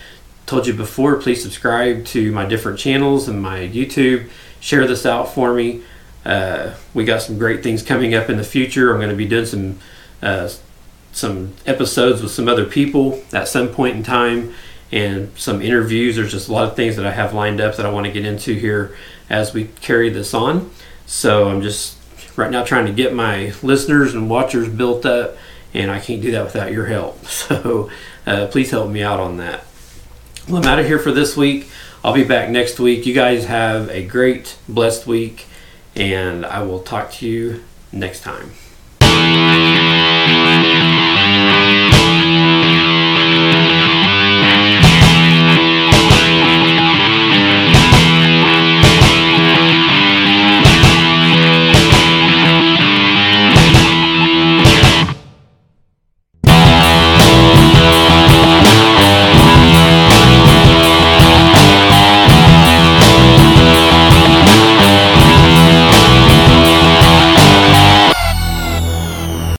told 0.46 0.68
you 0.68 0.74
before, 0.74 1.16
please 1.18 1.42
subscribe 1.42 2.06
to 2.08 2.32
my 2.32 2.46
different 2.46 2.80
channels 2.80 3.28
and 3.28 3.42
my 3.42 3.60
YouTube. 3.60 4.30
Share 4.60 4.88
this 4.88 5.06
out 5.06 5.34
for 5.34 5.54
me. 5.54 5.82
Uh, 6.26 6.74
we 6.94 7.04
got 7.06 7.22
some 7.22 7.38
great 7.38 7.64
things 7.64 7.84
coming 7.84 8.14
up 8.14 8.30
in 8.30 8.38
the 8.38 8.44
future. 8.44 8.92
I'm 8.92 9.00
going 9.00 9.10
to 9.10 9.16
be 9.16 9.28
doing 9.28 9.46
some 9.46 9.80
uh, 10.22 10.50
some 11.12 11.54
episodes 11.66 12.24
with 12.24 12.32
some 12.32 12.48
other 12.48 12.66
people 12.66 13.22
at 13.34 13.48
some 13.48 13.68
point 13.68 13.96
in 13.96 14.04
time, 14.04 14.54
and 14.94 15.36
some 15.36 15.60
interviews. 15.60 16.16
There's 16.16 16.32
just 16.32 16.48
a 16.48 16.54
lot 16.54 16.66
of 16.66 16.76
things 16.76 16.96
that 16.98 17.06
I 17.06 17.12
have 17.12 17.34
lined 17.34 17.60
up 17.60 17.76
that 17.78 17.86
I 17.86 17.90
want 17.90 18.06
to 18.06 18.12
get 18.12 18.26
into 18.26 18.54
here 18.54 18.96
as 19.28 19.52
we 19.52 19.66
carry 19.82 20.10
this 20.10 20.36
on. 20.36 20.70
So 21.08 21.50
I'm 21.50 21.64
just 21.64 21.98
right 22.38 22.52
now 22.52 22.64
trying 22.64 22.86
to 22.86 22.94
get 22.94 23.12
my 23.12 23.54
listeners 23.64 24.14
and 24.14 24.30
watchers 24.30 24.70
built 24.70 25.04
up, 25.04 25.36
and 25.74 25.90
I 25.90 26.00
can't 26.00 26.22
do 26.22 26.32
that 26.32 26.46
without 26.46 26.72
your 26.72 26.86
help. 26.86 27.26
So 27.28 27.90
uh, 28.26 28.48
please 28.52 28.70
help 28.70 28.90
me 28.90 29.02
out 29.02 29.20
on 29.20 29.38
that. 29.38 29.66
Well, 30.48 30.58
I'm 30.58 30.66
out 30.66 30.80
of 30.80 30.86
here 30.86 31.00
for 31.00 31.12
this 31.12 31.36
week. 31.36 31.68
I'll 32.04 32.14
be 32.14 32.24
back 32.24 32.50
next 32.50 32.80
week. 32.80 33.06
You 33.06 33.14
guys 33.14 33.46
have 33.46 33.90
a 33.90 34.06
great, 34.06 34.58
blessed 34.70 35.08
week, 35.08 35.48
and 35.96 36.46
I 36.46 36.62
will 36.62 36.82
talk 36.82 37.12
to 37.14 37.28
you 37.28 37.64
next 37.92 38.22
time. 38.22 38.52